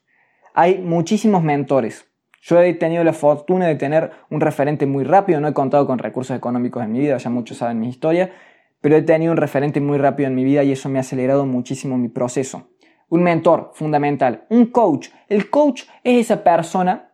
[0.53, 2.12] Hay muchísimos mentores.
[2.45, 6.01] Yo he tenido la fortuna de tener un referente muy rápido, no he contado con
[6.01, 8.33] recursos económicos en mi vida, ya muchos saben mi historia,
[8.81, 11.47] pero he tenido un referente muy rápido en mi vida y eso me ha acelerado
[11.47, 12.69] muchísimo mi proceso.
[13.09, 15.11] Un mentor fundamental, un coach.
[15.29, 17.13] El coach es esa persona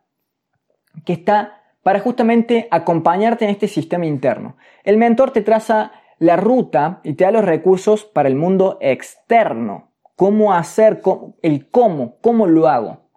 [1.04, 4.56] que está para justamente acompañarte en este sistema interno.
[4.82, 9.92] El mentor te traza la ruta y te da los recursos para el mundo externo.
[10.16, 11.02] Cómo hacer,
[11.42, 13.07] el cómo, cómo lo hago.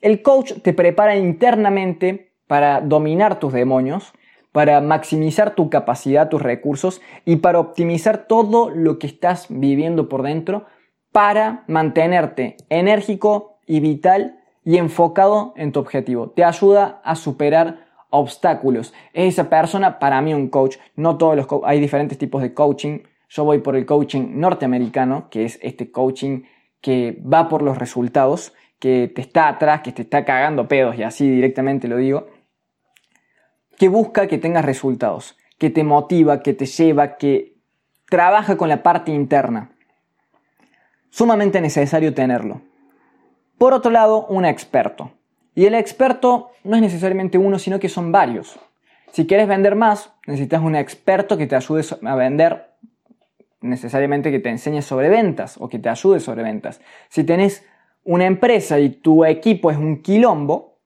[0.00, 4.12] El coach te prepara internamente para dominar tus demonios,
[4.50, 10.22] para maximizar tu capacidad, tus recursos y para optimizar todo lo que estás viviendo por
[10.22, 10.64] dentro
[11.12, 16.30] para mantenerte enérgico y vital y enfocado en tu objetivo.
[16.30, 18.94] Te ayuda a superar obstáculos.
[19.12, 23.00] Es esa persona, para mí un coach, no todos los hay diferentes tipos de coaching.
[23.28, 26.42] Yo voy por el coaching norteamericano, que es este coaching
[26.80, 31.04] que va por los resultados que te está atrás, que te está cagando pedos, y
[31.04, 32.28] así directamente lo digo,
[33.78, 37.54] que busca que tengas resultados, que te motiva, que te lleva, que
[38.08, 39.70] trabaja con la parte interna.
[41.10, 42.62] Sumamente necesario tenerlo.
[43.58, 45.12] Por otro lado, un experto.
[45.54, 48.58] Y el experto no es necesariamente uno, sino que son varios.
[49.12, 52.70] Si quieres vender más, necesitas un experto que te ayude a vender,
[53.60, 56.80] necesariamente que te enseñe sobre ventas o que te ayude sobre ventas.
[57.08, 57.66] Si tenés
[58.04, 60.78] una empresa y tu equipo es un quilombo,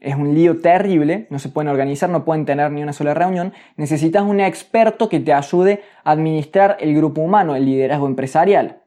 [0.00, 3.54] es un lío terrible, no se pueden organizar, no pueden tener ni una sola reunión,
[3.76, 8.82] necesitas un experto que te ayude a administrar el grupo humano, el liderazgo empresarial.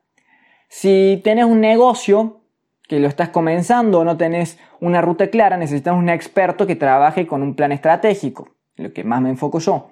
[0.69, 2.41] Si tienes un negocio
[2.87, 7.25] que lo estás comenzando o no tenés una ruta clara, necesitas un experto que trabaje
[7.25, 9.89] con un plan estratégico, lo que más me enfoco yo.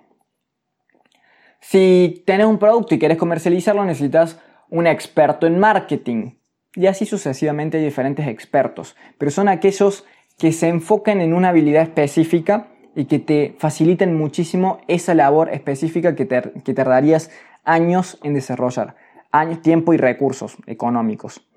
[1.59, 4.39] Si tienes un producto y quieres comercializarlo, necesitas
[4.69, 6.33] un experto en marketing,
[6.75, 10.05] y así sucesivamente hay diferentes expertos, pero son aquellos
[10.37, 16.15] que se enfocan en una habilidad específica y que te faciliten muchísimo esa labor específica
[16.15, 17.31] que, que tardarías
[17.63, 18.95] años en desarrollar,
[19.31, 21.47] años, tiempo y recursos económicos.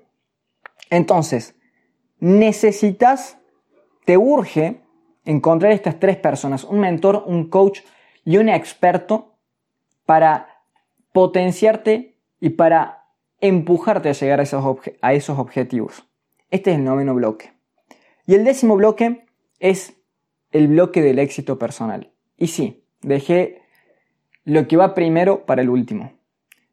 [0.89, 1.55] Entonces,
[2.19, 3.37] necesitas,
[4.05, 4.81] te urge
[5.25, 7.81] encontrar estas tres personas, un mentor, un coach
[8.25, 9.35] y un experto
[10.05, 10.63] para
[11.11, 12.98] potenciarte y para
[13.41, 14.63] empujarte a llegar a esos,
[15.01, 16.07] a esos objetivos.
[16.49, 17.53] Este es el noveno bloque.
[18.25, 19.25] Y el décimo bloque
[19.59, 19.95] es
[20.51, 22.11] el bloque del éxito personal.
[22.37, 23.61] Y sí, dejé
[24.43, 26.13] lo que va primero para el último.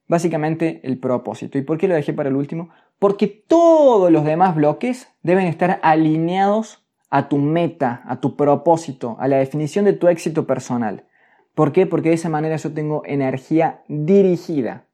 [0.08, 1.58] Básicamente el propósito.
[1.58, 2.70] ¿Y por qué lo dejé para el último?
[2.98, 9.28] Porque todos los demás bloques deben estar alineados a tu meta, a tu propósito, a
[9.28, 11.06] la definición de tu éxito personal.
[11.54, 11.86] ¿Por qué?
[11.86, 14.86] Porque de esa manera yo tengo energía dirigida.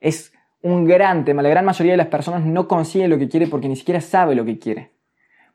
[0.00, 0.32] Es
[0.66, 1.42] un gran tema.
[1.42, 4.34] La gran mayoría de las personas no consigue lo que quiere porque ni siquiera sabe
[4.34, 4.92] lo que quiere.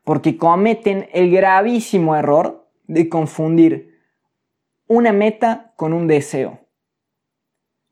[0.04, 4.00] Porque cometen el gravísimo error de confundir
[4.86, 6.60] una meta con un deseo.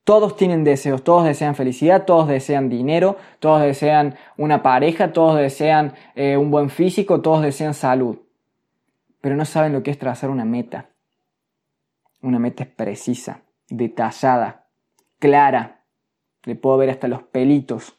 [0.04, 5.92] Todos tienen deseos, todos desean felicidad, todos desean dinero, todos desean una pareja, todos desean
[6.14, 8.18] eh, un buen físico, todos desean salud.
[9.20, 10.88] Pero no saben lo que es trazar una meta.
[12.22, 14.66] Una meta precisa, detallada,
[15.18, 15.80] clara,
[16.45, 17.99] le puedo ver hasta los pelitos,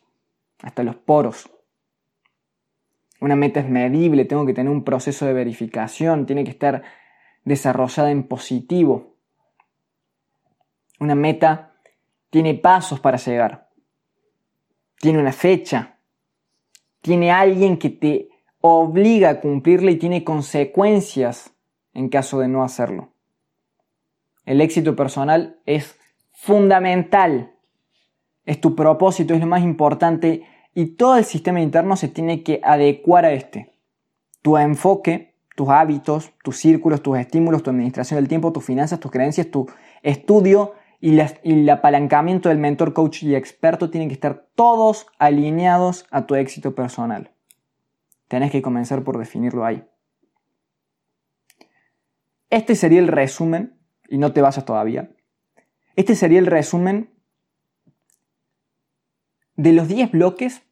[0.62, 1.50] hasta los poros.
[3.20, 6.84] Una meta es medible, tengo que tener un proceso de verificación, tiene que estar
[7.44, 9.16] desarrollada en positivo.
[11.00, 11.74] Una meta
[12.30, 13.70] tiene pasos para llegar,
[15.00, 15.98] tiene una fecha,
[17.02, 18.30] tiene alguien que te
[18.60, 21.54] obliga a cumplirla y tiene consecuencias
[21.94, 23.14] en caso de no hacerlo.
[24.46, 26.00] El éxito personal es
[26.32, 27.54] fundamental
[28.46, 32.62] es tu propósito, es lo más importante y todo el sistema interno se tiene que
[32.64, 33.74] adecuar a este.
[34.42, 39.12] Tu enfoque, tus hábitos, tus círculos, tus estímulos, tu administración del tiempo, tus finanzas, tus
[39.12, 39.68] creencias, tu
[40.02, 46.26] estudio y, el apalancamiento del mentor, coach y experto tienen que estar todos alineados a
[46.26, 47.32] tu éxito personal.
[48.28, 49.84] Tenés que comenzar por definirlo ahí.
[52.50, 53.78] Este sería el resumen,
[54.10, 55.10] y no te vayas todavía.
[55.96, 57.14] Este sería el resumen
[59.62, 60.64] de los 10 bloques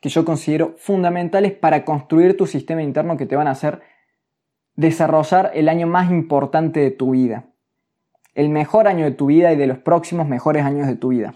[0.00, 3.82] que yo considero fundamentales para construir tu sistema interno que te van a hacer
[4.76, 7.50] desarrollar el año más importante de tu vida.
[8.34, 11.34] El mejor año de tu vida y de los próximos mejores años de tu vida.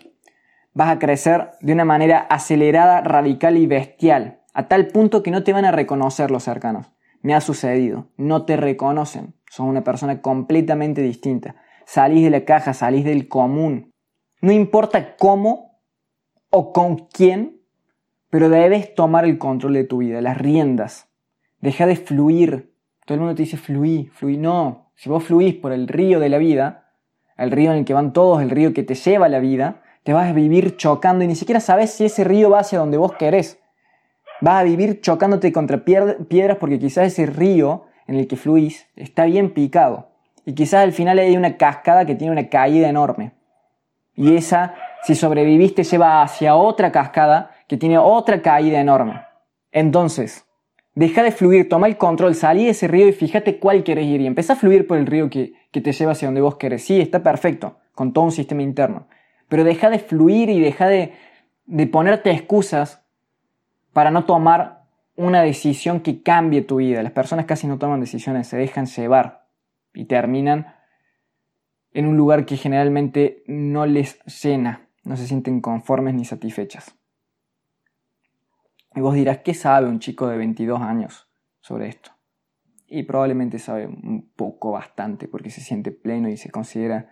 [0.72, 5.44] Vas a crecer de una manera acelerada, radical y bestial, a tal punto que no
[5.44, 6.90] te van a reconocer los cercanos.
[7.20, 11.56] Me ha sucedido, no te reconocen, sos una persona completamente distinta.
[11.84, 13.92] Salís de la caja, salís del común.
[14.40, 15.73] No importa cómo
[16.56, 17.60] o con quién,
[18.30, 21.08] pero debes tomar el control de tu vida, las riendas.
[21.60, 22.72] Deja de fluir,
[23.04, 24.36] todo el mundo te dice fluí, fluí.
[24.36, 26.92] No, si vos fluís por el río de la vida,
[27.36, 29.82] el río en el que van todos, el río que te lleva a la vida,
[30.04, 32.98] te vas a vivir chocando y ni siquiera sabes si ese río va hacia donde
[32.98, 33.58] vos querés.
[34.40, 39.24] Vas a vivir chocándote contra piedras porque quizás ese río en el que fluís está
[39.24, 40.10] bien picado.
[40.44, 43.32] Y quizás al final hay una cascada que tiene una caída enorme.
[44.14, 44.74] Y esa,
[45.04, 49.22] si sobreviviste, lleva hacia otra cascada que tiene otra caída enorme.
[49.70, 50.46] Entonces,
[50.94, 54.20] Deja de fluir, toma el control, salí de ese río y fíjate cuál quieres ir
[54.20, 56.84] y empieza a fluir por el río que, te lleva hacia donde vos querés.
[56.84, 59.08] Sí, está perfecto, con todo un sistema interno.
[59.48, 61.12] Pero deja de fluir y deja de,
[61.66, 63.04] de ponerte excusas
[63.92, 64.84] para no tomar
[65.16, 67.02] una decisión que cambie tu vida.
[67.02, 69.48] Las personas casi no toman decisiones, se dejan llevar
[69.92, 70.76] y terminan
[71.92, 76.96] en un lugar que generalmente no les llena, no se sienten conformes ni satisfechas.
[78.94, 81.28] Y vos dirás, ¿qué sabe un chico de 22 años
[81.60, 82.12] sobre esto?
[82.86, 87.10] Y probablemente sabe un poco, bastante, porque se siente pleno y se considera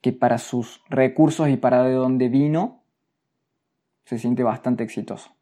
[0.00, 2.82] que para sus recursos y para de dónde vino,
[4.04, 5.34] se siente bastante exitoso.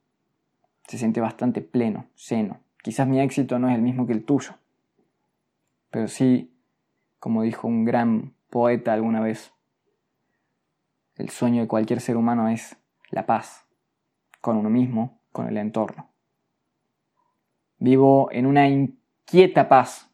[0.89, 2.61] Se siente bastante pleno, seno.
[2.83, 4.55] Quizás mi éxito no es el mismo que el tuyo.
[5.91, 6.55] Pero sí,
[7.19, 9.54] como dijo un gran poeta alguna vez,
[11.17, 12.77] el sueño de cualquier ser humano es
[13.11, 13.67] la paz
[14.41, 16.11] con uno mismo con el entorno.
[17.79, 20.11] Vivo en una inquieta paz.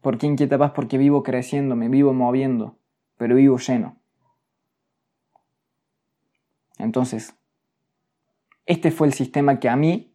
[0.00, 0.72] ¿Por qué inquieta paz?
[0.72, 2.78] Porque vivo creciendo, me vivo moviendo,
[3.16, 3.96] pero vivo lleno.
[6.78, 7.34] Entonces,
[8.66, 10.14] este fue el sistema que a mí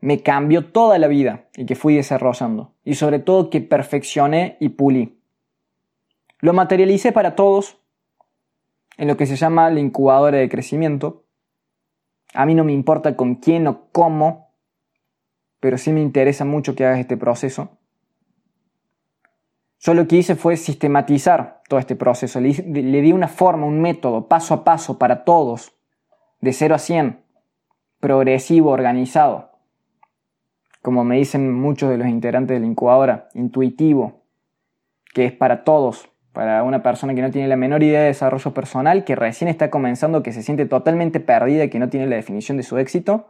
[0.00, 2.74] me cambió toda la vida y que fui desarrollando.
[2.84, 5.15] Y sobre todo que perfeccioné y pulí.
[6.40, 7.78] Lo materialicé para todos
[8.98, 11.24] en lo que se llama la incubadora de crecimiento,
[12.34, 14.54] a mí no me importa con quién o cómo,
[15.60, 17.78] pero sí me interesa mucho que hagas este proceso.
[19.78, 22.40] Yo lo que hice fue sistematizar todo este proceso.
[22.40, 25.74] Le, di una forma, un método, paso a paso para todos,
[26.40, 27.20] de 0 a 100,
[28.00, 29.52] progresivo, organizado.
[30.82, 34.22] Como me dicen muchos de los integrantes de la incubadora, intuitivo,
[35.12, 38.52] que es para todos, para una persona que no tiene la menor idea de desarrollo
[38.52, 42.16] personal, que recién está comenzando, que se siente totalmente perdida y que no tiene la
[42.16, 43.28] definición de su éxito,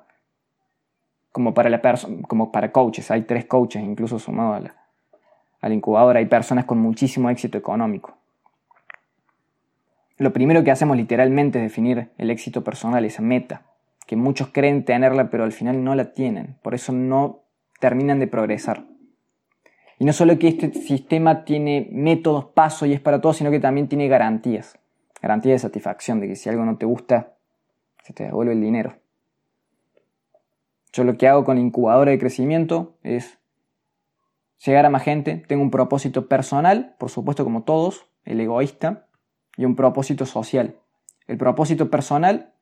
[1.31, 1.81] como para, la
[2.27, 3.13] como para coaches.
[3.13, 4.75] Hay tres coaches incluso sumados a la,
[5.61, 6.19] a la incubadora.
[6.19, 8.19] Hay personas con muchísimo éxito económico.
[10.17, 13.63] Lo primero que hacemos literalmente es definir el éxito personal, esa meta,
[14.09, 16.57] que muchos creen tenerla pero al final no la tienen.
[16.61, 17.45] Por eso no
[17.79, 18.83] terminan de progresar.
[19.99, 23.61] Y no solo que este sistema tiene métodos, pasos y es para todos, sino que
[23.61, 24.79] también tiene garantías.
[25.23, 27.33] Garantía de satisfacción, de que si algo no te gusta,
[28.03, 28.97] se te devuelve el dinero.
[30.93, 33.39] Yo lo que hago con incubadora de crecimiento es
[34.65, 35.43] llegar a más gente.
[35.47, 39.07] Tengo un propósito personal, por supuesto como todos, el egoísta,
[39.57, 40.77] y un propósito social.
[41.27, 42.53] El propósito personal,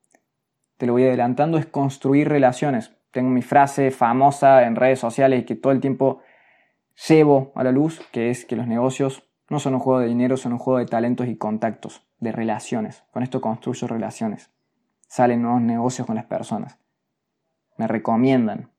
[0.77, 2.93] te lo voy adelantando, es construir relaciones.
[3.11, 6.21] Tengo mi frase famosa en redes sociales que todo el tiempo
[7.07, 10.37] llevo a la luz, que es que los negocios no son un juego de dinero,
[10.37, 13.03] son un juego de talentos y contactos, de relaciones.
[13.11, 14.51] Con esto construyo relaciones.
[15.07, 16.79] Salen nuevos negocios con las personas.
[17.77, 18.71] Me recomiendan.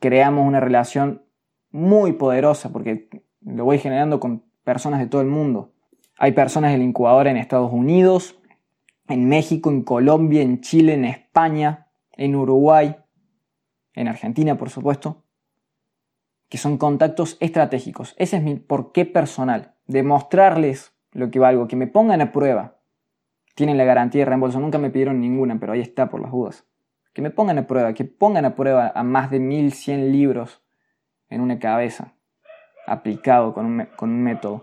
[0.00, 1.22] Creamos una relación
[1.70, 3.08] muy poderosa porque
[3.40, 5.72] lo voy generando con personas de todo el mundo.
[6.18, 8.38] Hay personas del incubador en Estados Unidos,
[9.08, 12.96] en México, en Colombia, en Chile, en España, en Uruguay,
[13.94, 15.22] en Argentina, por supuesto
[16.52, 18.14] que son contactos estratégicos.
[18.18, 19.72] Ese es mi porqué personal.
[19.86, 22.76] Demostrarles lo que valgo, que me pongan a prueba.
[23.54, 26.66] Tienen la garantía de reembolso, nunca me pidieron ninguna, pero ahí está por las dudas.
[27.14, 30.60] Que me pongan a prueba, que pongan a prueba a más de 1100 libros
[31.30, 32.12] en una cabeza,
[32.86, 34.62] aplicado con un, con un método.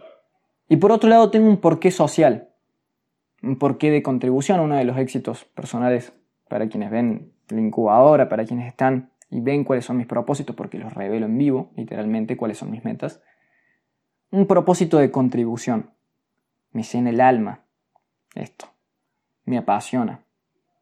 [0.68, 2.50] Y por otro lado tengo un porqué social,
[3.42, 6.14] un porqué de contribución, uno de los éxitos personales
[6.48, 10.80] para quienes ven la incubadora, para quienes están y ven cuáles son mis propósitos, porque
[10.80, 13.22] los revelo en vivo, literalmente, cuáles son mis metas.
[14.32, 15.92] Un propósito de contribución.
[16.72, 17.66] Me llena el alma
[18.36, 18.68] esto.
[19.46, 20.24] Me apasiona.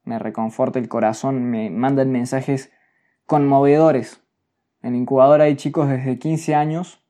[0.04, 1.50] Me reconforta el corazón.
[1.50, 2.72] Me mandan mensajes
[3.26, 4.22] conmovedores.
[4.82, 7.04] En incubadora hay chicos desde 15 años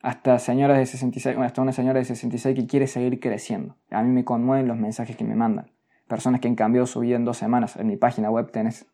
[0.00, 3.76] hasta señoras de 66, hasta una señora de 66 que quiere seguir creciendo.
[3.90, 5.70] A mí me conmueven los mensajes que me mandan.
[6.06, 7.76] Personas que han cambiado su vida en dos semanas.
[7.76, 8.86] En mi página web tenés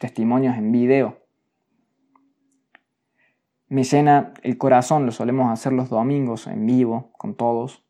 [0.00, 1.18] testimonios en video.
[3.68, 7.84] Me llena el corazón, lo solemos hacer los domingos en vivo, con todos,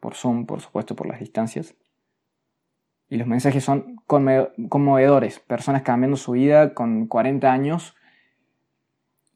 [0.00, 1.76] por Zoom, por supuesto, por las distancias.
[3.08, 7.94] Y los mensajes son conmovedores, personas cambiando su vida con 40 años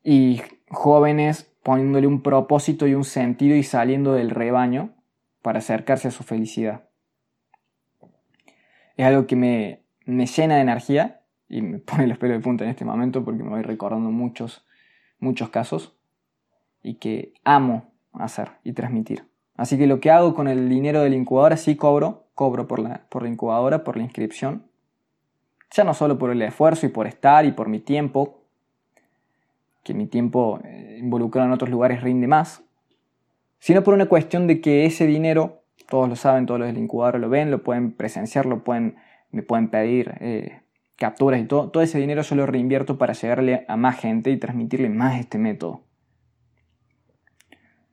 [0.02, 0.40] y
[0.70, 4.96] jóvenes poniéndole un propósito y un sentido y saliendo del rebaño
[5.42, 6.88] para acercarse a su felicidad.
[8.96, 11.19] Es algo que me, me llena de energía
[11.50, 14.64] y me pone los pelos de punta en este momento porque me voy recordando muchos,
[15.18, 15.94] muchos casos
[16.82, 19.24] y que amo hacer y transmitir.
[19.56, 22.78] Así que lo que hago con el dinero de la incubadora sí cobro, cobro por
[22.78, 24.64] la, por incubadora, por la inscripción.
[25.72, 28.40] Ya no solo por el esfuerzo y por estar y por mi tiempo,
[29.84, 32.62] que mi tiempo eh, involucrado en otros lugares rinde más,
[33.58, 36.88] sino por una cuestión de que ese dinero, todos lo saben, todos los del
[37.20, 38.96] lo ven, lo pueden presenciar, lo pueden,
[39.30, 40.60] me pueden pedir eh,
[41.00, 44.36] capturas y todo, todo ese dinero yo lo reinvierto para llegarle a más gente y
[44.36, 45.80] transmitirle más este método.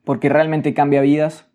[0.04, 1.48] Porque realmente cambia vidas,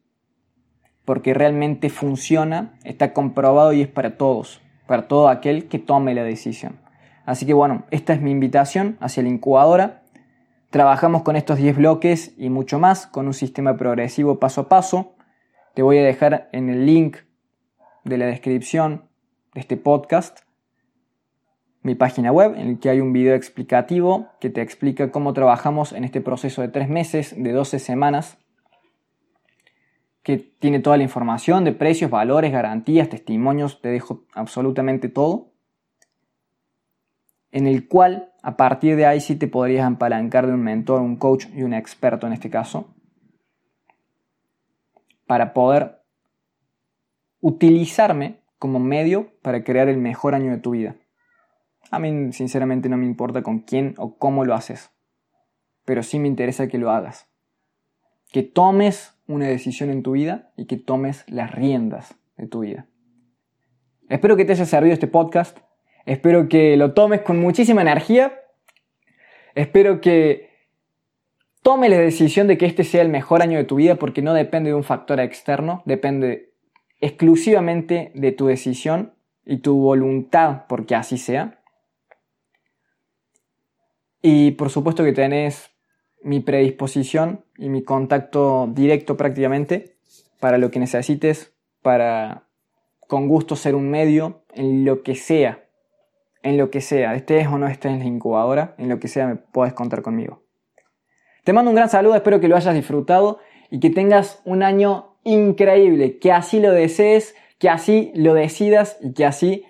[1.05, 6.23] porque realmente funciona, está comprobado y es para todos, para todo aquel que tome la
[6.23, 6.79] decisión.
[7.23, 10.01] Así que bueno, esta es mi invitación hacia la incubadora.
[10.71, 15.15] Trabajamos con estos 10 bloques y mucho más con un sistema progresivo paso a paso.
[15.75, 17.17] Te voy a dejar en el link
[18.05, 19.07] de la descripción
[19.53, 20.39] de este podcast
[21.83, 25.91] mi página web en el que hay un video explicativo que te explica cómo trabajamos
[25.91, 28.37] en este proceso de 3 meses, de 12 semanas,
[30.23, 35.53] que tiene toda la información de precios, valores, garantías, testimonios, te dejo absolutamente todo
[37.53, 41.17] en el cual a partir de ahí sí te podrías apalancar de un mentor, un
[41.17, 42.95] coach y un experto en este caso,
[45.27, 46.01] para poder
[47.41, 50.95] utilizarme como medio para crear el mejor año de tu vida.
[51.93, 54.89] A mí sinceramente no me importa con quién o cómo lo haces,
[55.85, 57.29] pero sí me interesa que lo hagas.
[58.31, 62.87] Que tomes una decisión en tu vida y que tomes las riendas de tu vida.
[64.09, 65.59] Espero que te haya servido este podcast.
[66.07, 68.41] Espero que lo tomes con muchísima energía.
[69.53, 70.49] Espero que
[71.61, 74.33] tomes la decisión de que este sea el mejor año de tu vida porque no
[74.33, 76.55] depende de un factor externo, depende
[77.01, 79.13] exclusivamente de tu decisión
[79.45, 81.59] y tu voluntad porque así sea.
[84.23, 85.69] Y por supuesto que tenés
[86.23, 89.97] mi predisposición y mi contacto directo prácticamente
[90.39, 91.53] para lo que necesites,
[91.83, 92.47] para
[93.07, 95.63] con gusto ser un medio en lo que sea
[96.43, 99.27] en lo que sea, estés o no estés en la incubadora, en lo que sea
[99.27, 100.43] me puedes contar conmigo.
[101.45, 103.39] Te mando un gran saludo, espero que lo hayas disfrutado
[103.71, 109.13] y que tengas un año increíble, que así lo desees, que así lo decidas y
[109.13, 109.65] que así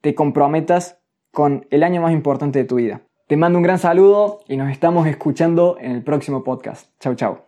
[0.00, 1.00] te comprometas
[1.30, 3.05] con el año más importante de tu vida.
[3.26, 6.88] Te mando un gran saludo y nos estamos escuchando en el próximo podcast.
[7.00, 7.45] Chau, chau.